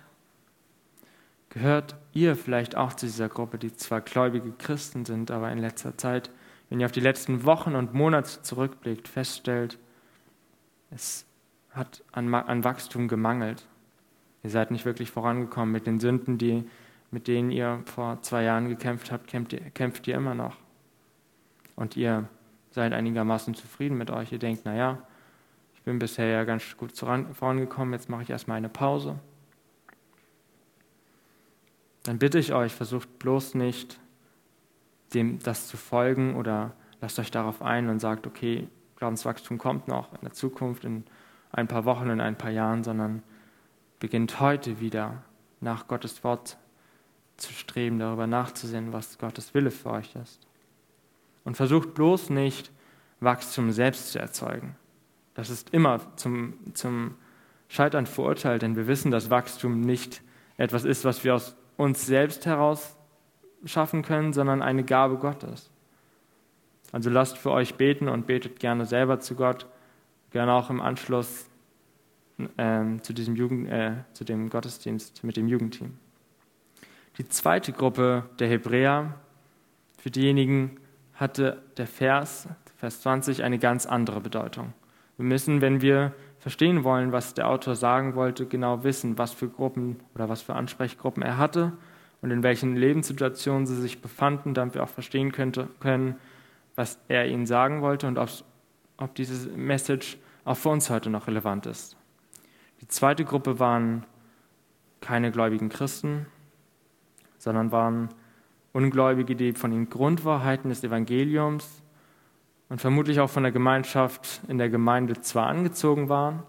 gehört 1.49 1.97
ihr 2.13 2.37
vielleicht 2.37 2.77
auch 2.77 2.93
zu 2.93 3.05
dieser 3.05 3.27
Gruppe, 3.27 3.57
die 3.57 3.75
zwar 3.75 3.99
gläubige 3.99 4.53
Christen 4.53 5.03
sind, 5.03 5.29
aber 5.29 5.51
in 5.51 5.57
letzter 5.57 5.97
Zeit, 5.97 6.31
wenn 6.69 6.79
ihr 6.79 6.85
auf 6.85 6.93
die 6.93 7.01
letzten 7.01 7.43
Wochen 7.43 7.75
und 7.75 7.93
Monate 7.93 8.41
zurückblickt, 8.43 9.09
feststellt, 9.09 9.77
es 10.89 11.26
hat 11.77 12.03
an, 12.11 12.33
an 12.33 12.63
Wachstum 12.63 13.07
gemangelt. 13.07 13.65
Ihr 14.43 14.49
seid 14.49 14.71
nicht 14.71 14.85
wirklich 14.85 15.11
vorangekommen 15.11 15.71
mit 15.71 15.87
den 15.87 15.99
Sünden, 15.99 16.37
die, 16.37 16.63
mit 17.11 17.27
denen 17.27 17.51
ihr 17.51 17.81
vor 17.85 18.21
zwei 18.21 18.43
Jahren 18.43 18.69
gekämpft 18.69 19.11
habt, 19.11 19.27
kämpft 19.27 19.53
ihr, 19.53 19.61
kämpft 19.71 20.07
ihr 20.07 20.15
immer 20.15 20.35
noch. 20.35 20.57
Und 21.75 21.95
ihr 21.95 22.27
seid 22.71 22.93
einigermaßen 22.93 23.53
zufrieden 23.53 23.97
mit 23.97 24.11
euch. 24.11 24.31
Ihr 24.31 24.39
denkt, 24.39 24.65
naja, 24.65 24.99
ich 25.73 25.81
bin 25.83 25.99
bisher 25.99 26.27
ja 26.27 26.43
ganz 26.43 26.75
gut 26.77 26.91
vorangekommen, 26.97 27.93
jetzt 27.93 28.09
mache 28.09 28.23
ich 28.23 28.29
erstmal 28.29 28.57
eine 28.57 28.69
Pause. 28.69 29.19
Dann 32.03 32.19
bitte 32.19 32.39
ich 32.39 32.53
euch, 32.53 32.73
versucht 32.73 33.19
bloß 33.19 33.55
nicht, 33.55 33.99
dem 35.13 35.39
das 35.39 35.67
zu 35.67 35.77
folgen 35.77 36.35
oder 36.35 36.73
lasst 37.01 37.19
euch 37.19 37.31
darauf 37.31 37.61
ein 37.61 37.89
und 37.89 37.99
sagt, 37.99 38.27
okay, 38.27 38.67
Glaubenswachstum 38.95 39.57
kommt 39.57 39.87
noch 39.87 40.13
in 40.13 40.21
der 40.21 40.33
Zukunft, 40.33 40.83
in 40.85 41.03
ein 41.51 41.67
paar 41.67 41.85
Wochen, 41.85 42.09
in 42.09 42.21
ein 42.21 42.37
paar 42.37 42.51
Jahren, 42.51 42.83
sondern 42.83 43.23
beginnt 43.99 44.39
heute 44.39 44.79
wieder 44.79 45.23
nach 45.59 45.87
Gottes 45.87 46.23
Wort 46.23 46.57
zu 47.37 47.53
streben, 47.53 47.99
darüber 47.99 48.27
nachzusehen, 48.27 48.93
was 48.93 49.17
Gottes 49.17 49.53
Wille 49.53 49.71
für 49.71 49.91
euch 49.91 50.15
ist. 50.15 50.45
Und 51.43 51.55
versucht 51.55 51.93
bloß 51.93 52.29
nicht, 52.29 52.71
Wachstum 53.19 53.71
selbst 53.71 54.11
zu 54.11 54.19
erzeugen. 54.19 54.75
Das 55.33 55.49
ist 55.49 55.69
immer 55.71 56.01
zum, 56.15 56.55
zum 56.73 57.15
Scheitern 57.67 58.05
verurteilt, 58.05 58.61
denn 58.61 58.75
wir 58.75 58.87
wissen, 58.87 59.11
dass 59.11 59.29
Wachstum 59.29 59.81
nicht 59.81 60.21
etwas 60.57 60.83
ist, 60.83 61.05
was 61.05 61.23
wir 61.23 61.35
aus 61.35 61.55
uns 61.77 62.05
selbst 62.05 62.45
heraus 62.45 62.95
schaffen 63.65 64.01
können, 64.01 64.33
sondern 64.33 64.61
eine 64.61 64.83
Gabe 64.83 65.17
Gottes. 65.17 65.69
Also 66.91 67.09
lasst 67.09 67.37
für 67.37 67.51
euch 67.51 67.75
beten 67.75 68.07
und 68.07 68.27
betet 68.27 68.59
gerne 68.59 68.85
selber 68.85 69.19
zu 69.19 69.35
Gott, 69.35 69.67
gerne 70.31 70.53
auch 70.53 70.69
im 70.69 70.81
Anschluss 70.81 71.49
äh, 72.57 72.83
zu, 73.01 73.13
diesem 73.13 73.35
Jugend, 73.35 73.69
äh, 73.69 73.93
zu 74.13 74.23
dem 74.23 74.49
Gottesdienst 74.49 75.23
mit 75.23 75.37
dem 75.37 75.47
Jugendteam. 75.47 75.97
Die 77.17 77.27
zweite 77.27 77.71
Gruppe 77.71 78.29
der 78.39 78.47
Hebräer, 78.47 79.15
für 79.97 80.11
diejenigen 80.11 80.79
hatte 81.15 81.63
der 81.77 81.87
Vers, 81.87 82.47
Vers 82.77 83.01
20, 83.01 83.43
eine 83.43 83.57
ganz 83.57 83.87
andere 83.87 84.21
Bedeutung. 84.21 84.73
Wir 85.17 85.25
müssen, 85.25 85.61
wenn 85.61 85.81
wir 85.81 86.13
verstehen 86.37 86.83
wollen, 86.83 87.11
was 87.11 87.33
der 87.33 87.49
Autor 87.49 87.75
sagen 87.75 88.13
wollte, 88.13 88.45
genau 88.45 88.83
wissen, 88.83 89.17
was 89.17 89.33
für 89.33 89.49
Gruppen 89.49 89.99
oder 90.13 90.29
was 90.29 90.43
für 90.43 90.53
Ansprechgruppen 90.53 91.23
er 91.23 91.37
hatte 91.37 91.73
und 92.21 92.29
in 92.31 92.43
welchen 92.43 92.75
Lebenssituationen 92.75 93.65
sie 93.65 93.81
sich 93.81 94.01
befanden, 94.01 94.53
damit 94.53 94.75
wir 94.75 94.83
auch 94.83 94.89
verstehen 94.89 95.31
könnte, 95.31 95.67
können, 95.79 96.15
was 96.75 96.99
er 97.07 97.27
ihnen 97.27 97.47
sagen 97.47 97.81
wollte 97.81 98.07
und 98.07 98.19
ob 98.19 98.29
diese 99.15 99.49
Message 99.51 100.17
auch 100.45 100.57
für 100.57 100.69
uns 100.69 100.89
heute 100.89 101.09
noch 101.09 101.27
relevant 101.27 101.65
ist. 101.65 101.97
Die 102.81 102.87
zweite 102.87 103.25
Gruppe 103.25 103.59
waren 103.59 104.05
keine 105.01 105.31
gläubigen 105.31 105.69
Christen, 105.69 106.25
sondern 107.37 107.71
waren 107.71 108.09
Ungläubige, 108.73 109.35
die 109.35 109.53
von 109.53 109.71
den 109.71 109.89
Grundwahrheiten 109.89 110.69
des 110.69 110.83
Evangeliums 110.83 111.81
und 112.69 112.81
vermutlich 112.81 113.19
auch 113.19 113.29
von 113.29 113.43
der 113.43 113.51
Gemeinschaft 113.51 114.41
in 114.47 114.57
der 114.57 114.69
Gemeinde 114.69 115.21
zwar 115.21 115.47
angezogen 115.47 116.09
waren 116.09 116.43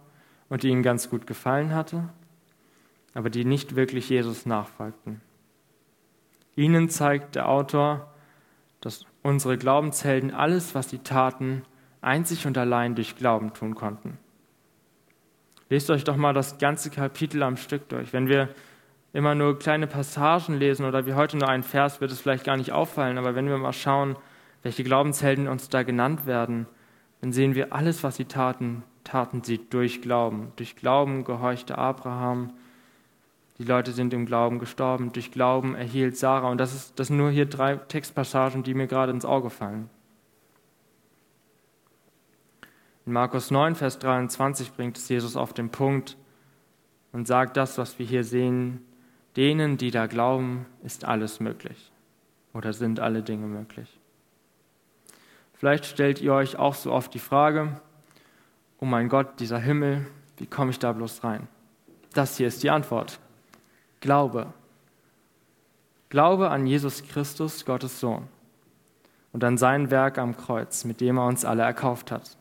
und 0.49 0.63
die 0.63 0.69
ihnen 0.69 0.83
ganz 0.83 1.11
gut 1.11 1.27
gefallen 1.27 1.75
hatte, 1.75 2.09
aber 3.15 3.31
die 3.31 3.45
nicht 3.45 3.77
wirklich 3.77 4.09
Jesus 4.09 4.47
nachfolgten. 4.47 5.21
Ihnen 6.57 6.91
zeigt 6.91 7.37
der 7.37 7.49
Autor, 7.49 8.13
dass 8.81 9.07
unsere 9.23 9.59
Glaubenshelden 9.59 10.33
alles, 10.33 10.75
was 10.75 10.91
sie 10.91 10.99
taten, 10.99 11.63
einzig 12.01 12.47
und 12.47 12.57
allein 12.59 12.95
durch 12.95 13.17
Glauben 13.17 13.53
tun 13.53 13.75
konnten. 13.75 14.19
Lest 15.71 15.91
euch 15.91 16.05
doch 16.05 16.17
mal 16.17 16.33
das 16.33 16.59
ganze 16.59 16.91
Kapitel 16.91 17.43
am 17.43 17.57
Stück 17.57 17.89
durch. 17.89 18.13
Wenn 18.13 18.29
wir 18.29 18.49
immer 19.13 19.35
nur 19.35 19.59
kleine 19.59 19.87
Passagen 19.87 20.55
lesen 20.55 20.87
oder 20.87 21.07
wie 21.07 21.15
heute 21.15 21.37
nur 21.37 21.49
einen 21.49 21.63
Vers, 21.63 22.01
wird 22.01 22.11
es 22.11 22.21
vielleicht 22.21 22.45
gar 22.45 22.57
nicht 22.57 22.73
auffallen. 22.73 23.19
Aber 23.19 23.35
wenn 23.35 23.49
wir 23.49 23.59
mal 23.59 23.73
schauen, 23.73 24.17
welche 24.63 24.85
Glaubenshelden 24.85 25.49
uns 25.49 25.69
da 25.69 25.83
genannt 25.83 26.27
werden, 26.27 26.67
dann 27.21 27.33
sehen 27.33 27.55
wir, 27.55 27.73
alles, 27.73 28.03
was 28.03 28.17
sie 28.17 28.27
taten, 28.27 28.83
taten 29.05 29.43
sie 29.43 29.59
durch 29.59 30.03
Glauben. 30.03 30.53
Durch 30.57 30.77
Glauben 30.77 31.25
gehorchte 31.25 31.77
Abraham. 31.77 32.53
Die 33.59 33.65
Leute 33.65 33.93
sind 33.93 34.15
im 34.15 34.25
Glauben 34.25 34.59
gestorben. 34.59 35.13
Durch 35.13 35.33
Glauben 35.33 35.75
erhielt 35.75 36.17
Sarah. 36.17 36.49
Und 36.49 36.59
das, 36.59 36.75
ist, 36.75 36.99
das 36.99 37.09
sind 37.09 37.17
nur 37.17 37.31
hier 37.31 37.47
drei 37.47 37.77
Textpassagen, 37.77 38.63
die 38.63 38.75
mir 38.75 38.87
gerade 38.87 39.13
ins 39.13 39.25
Auge 39.25 39.51
fallen. 39.51 39.91
In 43.09 43.15
Markus 43.15 43.51
9, 43.51 43.75
Vers 43.75 43.99
23 44.01 44.75
bringt 44.75 44.99
es 44.99 45.09
Jesus 45.09 45.35
auf 45.35 45.55
den 45.55 45.71
Punkt 45.71 46.19
und 47.11 47.27
sagt 47.27 47.57
das, 47.57 47.79
was 47.79 47.99
wir 47.99 48.05
hier 48.05 48.23
sehen, 48.23 48.85
denen, 49.35 49.79
die 49.79 49.91
da 49.91 50.07
glauben, 50.07 50.67
ist 50.85 51.07
alles 51.07 51.41
möglich 51.41 51.91
oder 52.53 52.75
sind 52.75 53.01
alle 53.01 53.23
Dinge 53.23 53.47
möglich. 53.47 53.99
Vielleicht 55.55 55.87
stellt 55.87 56.21
ihr 56.21 56.35
euch 56.35 56.59
auch 56.59 56.75
so 56.75 56.93
oft 56.93 57.15
die 57.15 57.19
Frage, 57.19 57.81
oh 58.79 58.85
mein 58.85 59.09
Gott, 59.09 59.41
dieser 59.41 59.59
Himmel, 59.59 60.07
wie 60.37 60.47
komme 60.47 60.71
ich 60.71 60.79
da 60.79 60.93
bloß 60.93 61.25
rein? 61.25 61.49
Das 62.13 62.37
hier 62.37 62.49
ist 62.49 62.63
die 62.63 62.69
Antwort. 62.69 63.21
Glaube. 64.01 64.53
Glaube 66.11 66.51
an 66.51 66.67
Jesus 66.67 67.03
Christus, 67.05 67.65
Gottes 67.65 68.01
Sohn, 68.01 68.29
und 69.33 69.43
an 69.45 69.57
sein 69.57 69.91
Werk 69.91 70.19
am 70.19 70.37
Kreuz, 70.37 70.85
mit 70.85 71.01
dem 71.01 71.17
er 71.17 71.27
uns 71.27 71.47
alle 71.47 71.63
erkauft 71.63 72.13
hat. 72.13 72.38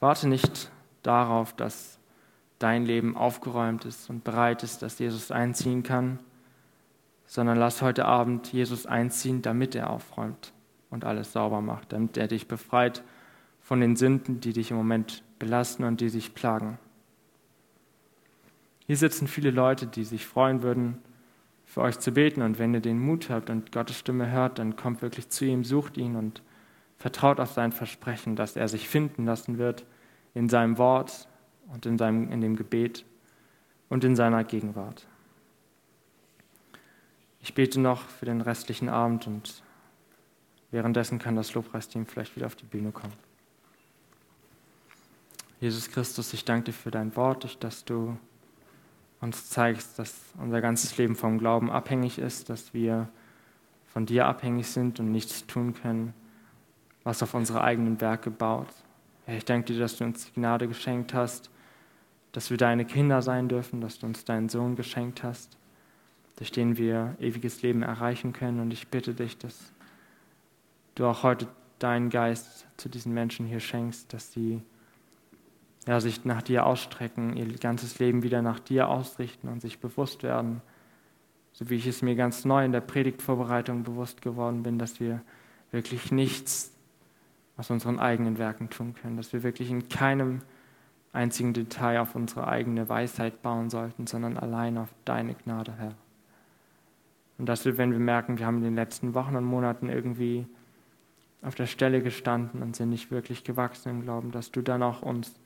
Warte 0.00 0.28
nicht 0.28 0.70
darauf, 1.02 1.54
dass 1.54 1.98
dein 2.58 2.84
Leben 2.84 3.16
aufgeräumt 3.16 3.84
ist 3.84 4.10
und 4.10 4.24
bereit 4.24 4.62
ist, 4.62 4.82
dass 4.82 4.98
Jesus 4.98 5.30
einziehen 5.30 5.82
kann, 5.82 6.18
sondern 7.26 7.58
lass 7.58 7.82
heute 7.82 8.06
Abend 8.06 8.52
Jesus 8.52 8.86
einziehen, 8.86 9.42
damit 9.42 9.74
er 9.74 9.90
aufräumt 9.90 10.52
und 10.90 11.04
alles 11.04 11.32
sauber 11.32 11.60
macht, 11.60 11.92
damit 11.92 12.16
er 12.16 12.28
dich 12.28 12.48
befreit 12.48 13.02
von 13.60 13.80
den 13.80 13.94
Sünden, 13.94 14.40
die 14.40 14.52
dich 14.52 14.70
im 14.70 14.76
Moment 14.76 15.22
belasten 15.38 15.84
und 15.84 16.00
die 16.00 16.08
sich 16.08 16.34
plagen. 16.34 16.78
Hier 18.86 18.96
sitzen 18.96 19.28
viele 19.28 19.50
Leute, 19.50 19.86
die 19.86 20.04
sich 20.04 20.26
freuen 20.26 20.62
würden, 20.62 20.98
für 21.64 21.82
euch 21.82 21.98
zu 22.00 22.10
beten. 22.10 22.42
Und 22.42 22.58
wenn 22.58 22.74
ihr 22.74 22.80
den 22.80 22.98
Mut 22.98 23.30
habt 23.30 23.48
und 23.48 23.70
Gottes 23.70 23.96
Stimme 23.96 24.30
hört, 24.30 24.58
dann 24.58 24.74
kommt 24.74 25.02
wirklich 25.02 25.28
zu 25.28 25.44
ihm, 25.44 25.62
sucht 25.62 25.96
ihn 25.96 26.16
und 26.16 26.42
vertraut 26.98 27.38
auf 27.38 27.52
sein 27.52 27.70
Versprechen, 27.70 28.34
dass 28.34 28.56
er 28.56 28.66
sich 28.66 28.88
finden 28.88 29.24
lassen 29.24 29.58
wird 29.58 29.86
in 30.34 30.48
seinem 30.48 30.78
Wort 30.78 31.28
und 31.72 31.86
in, 31.86 31.98
seinem, 31.98 32.30
in 32.30 32.40
dem 32.40 32.56
Gebet 32.56 33.04
und 33.88 34.04
in 34.04 34.16
seiner 34.16 34.44
Gegenwart. 34.44 35.06
Ich 37.40 37.54
bete 37.54 37.80
noch 37.80 38.02
für 38.02 38.26
den 38.26 38.40
restlichen 38.40 38.88
Abend 38.88 39.26
und 39.26 39.62
währenddessen 40.70 41.18
kann 41.18 41.36
das 41.36 41.54
Lobpreisteam 41.54 42.06
vielleicht 42.06 42.36
wieder 42.36 42.46
auf 42.46 42.56
die 42.56 42.66
Bühne 42.66 42.92
kommen. 42.92 43.14
Jesus 45.60 45.90
Christus, 45.90 46.32
ich 46.32 46.44
danke 46.44 46.66
dir 46.66 46.72
für 46.72 46.90
dein 46.90 47.14
Wort, 47.16 47.42
durch 47.42 47.58
das 47.58 47.84
du 47.84 48.16
uns 49.20 49.50
zeigst, 49.50 49.98
dass 49.98 50.18
unser 50.38 50.60
ganzes 50.60 50.96
Leben 50.96 51.14
vom 51.14 51.38
Glauben 51.38 51.70
abhängig 51.70 52.18
ist, 52.18 52.48
dass 52.48 52.72
wir 52.72 53.08
von 53.86 54.06
dir 54.06 54.26
abhängig 54.26 54.68
sind 54.68 55.00
und 55.00 55.10
nichts 55.10 55.46
tun 55.46 55.74
können, 55.74 56.14
was 57.04 57.22
auf 57.22 57.34
unsere 57.34 57.62
eigenen 57.62 58.00
Werke 58.00 58.30
baut. 58.30 58.68
Herr, 59.30 59.36
ich 59.36 59.44
danke 59.44 59.72
dir, 59.72 59.78
dass 59.78 59.96
du 59.96 60.02
uns 60.02 60.26
die 60.26 60.32
Gnade 60.32 60.66
geschenkt 60.66 61.14
hast, 61.14 61.50
dass 62.32 62.50
wir 62.50 62.56
deine 62.56 62.84
Kinder 62.84 63.22
sein 63.22 63.48
dürfen, 63.48 63.80
dass 63.80 64.00
du 64.00 64.06
uns 64.06 64.24
deinen 64.24 64.48
Sohn 64.48 64.74
geschenkt 64.74 65.22
hast, 65.22 65.56
durch 66.34 66.50
den 66.50 66.76
wir 66.76 67.14
ewiges 67.20 67.62
Leben 67.62 67.82
erreichen 67.82 68.32
können. 68.32 68.58
Und 68.58 68.72
ich 68.72 68.88
bitte 68.88 69.14
dich, 69.14 69.38
dass 69.38 69.72
du 70.96 71.06
auch 71.06 71.22
heute 71.22 71.46
deinen 71.78 72.10
Geist 72.10 72.66
zu 72.76 72.88
diesen 72.88 73.14
Menschen 73.14 73.46
hier 73.46 73.60
schenkst, 73.60 74.12
dass 74.12 74.32
sie 74.32 74.62
ja, 75.86 76.00
sich 76.00 76.24
nach 76.24 76.42
dir 76.42 76.66
ausstrecken, 76.66 77.36
ihr 77.36 77.46
ganzes 77.58 78.00
Leben 78.00 78.24
wieder 78.24 78.42
nach 78.42 78.58
dir 78.58 78.88
ausrichten 78.88 79.46
und 79.46 79.62
sich 79.62 79.78
bewusst 79.78 80.24
werden, 80.24 80.60
so 81.52 81.70
wie 81.70 81.76
ich 81.76 81.86
es 81.86 82.02
mir 82.02 82.16
ganz 82.16 82.44
neu 82.44 82.64
in 82.64 82.72
der 82.72 82.80
Predigtvorbereitung 82.80 83.84
bewusst 83.84 84.22
geworden 84.22 84.64
bin, 84.64 84.80
dass 84.80 84.98
wir 84.98 85.22
wirklich 85.70 86.10
nichts 86.10 86.74
aus 87.60 87.70
unseren 87.70 87.98
eigenen 87.98 88.38
Werken 88.38 88.70
tun 88.70 88.94
können, 88.94 89.18
dass 89.18 89.34
wir 89.34 89.42
wirklich 89.42 89.70
in 89.70 89.90
keinem 89.90 90.40
einzigen 91.12 91.52
Detail 91.52 92.00
auf 92.00 92.14
unsere 92.14 92.48
eigene 92.48 92.88
Weisheit 92.88 93.42
bauen 93.42 93.68
sollten, 93.68 94.06
sondern 94.06 94.38
allein 94.38 94.78
auf 94.78 94.88
deine 95.04 95.34
Gnade, 95.34 95.74
Herr. 95.76 95.94
Und 97.36 97.46
dass 97.46 97.66
wir, 97.66 97.76
wenn 97.76 97.92
wir 97.92 97.98
merken, 97.98 98.38
wir 98.38 98.46
haben 98.46 98.58
in 98.58 98.64
den 98.64 98.74
letzten 98.74 99.12
Wochen 99.12 99.36
und 99.36 99.44
Monaten 99.44 99.90
irgendwie 99.90 100.46
auf 101.42 101.54
der 101.54 101.66
Stelle 101.66 102.02
gestanden 102.02 102.62
und 102.62 102.76
sind 102.76 102.88
nicht 102.88 103.10
wirklich 103.10 103.44
gewachsen 103.44 103.90
im 103.90 104.02
Glauben, 104.02 104.30
dass 104.30 104.50
du 104.50 104.62
dann 104.62 104.82
auch 104.82 105.02
uns 105.02 105.38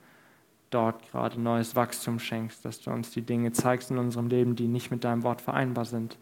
dort 0.71 1.11
gerade 1.11 1.41
neues 1.41 1.75
Wachstum 1.75 2.21
schenkst, 2.21 2.65
dass 2.65 2.81
du 2.81 2.93
uns 2.93 3.11
die 3.11 3.23
Dinge 3.23 3.51
zeigst 3.51 3.91
in 3.91 3.99
unserem 3.99 4.29
Leben, 4.29 4.55
die 4.55 4.69
nicht 4.69 4.93
mit 4.93 5.03
deinem 5.03 5.25
Wort 5.25 5.41
vereinbar 5.41 5.85
sind 5.85 6.17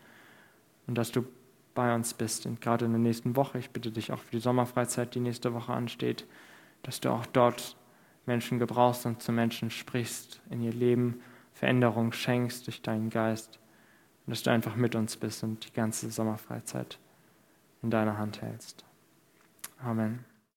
und 0.86 0.96
dass 0.96 1.12
du 1.12 1.26
bei 1.74 1.94
uns 1.94 2.14
bist. 2.14 2.46
Und 2.46 2.60
gerade 2.60 2.84
in 2.84 2.92
der 2.92 3.00
nächsten 3.00 3.36
Woche, 3.36 3.58
ich 3.58 3.70
bitte 3.70 3.90
dich 3.90 4.12
auch 4.12 4.18
für 4.18 4.32
die 4.32 4.40
Sommerfreizeit, 4.40 5.14
die 5.14 5.20
nächste 5.20 5.54
Woche 5.54 5.72
ansteht, 5.72 6.26
dass 6.82 7.00
du 7.00 7.10
auch 7.10 7.26
dort 7.26 7.76
Menschen 8.26 8.58
gebrauchst 8.58 9.06
und 9.06 9.22
zu 9.22 9.32
Menschen 9.32 9.70
sprichst, 9.70 10.40
in 10.50 10.62
ihr 10.62 10.72
Leben 10.72 11.20
Veränderung 11.52 12.12
schenkst 12.12 12.66
durch 12.66 12.82
deinen 12.82 13.10
Geist 13.10 13.58
und 14.26 14.32
dass 14.32 14.42
du 14.42 14.50
einfach 14.50 14.76
mit 14.76 14.94
uns 14.94 15.16
bist 15.16 15.42
und 15.42 15.66
die 15.66 15.72
ganze 15.72 16.10
Sommerfreizeit 16.10 16.98
in 17.82 17.90
deiner 17.90 18.18
Hand 18.18 18.42
hältst. 18.42 18.84
Amen. 19.78 20.31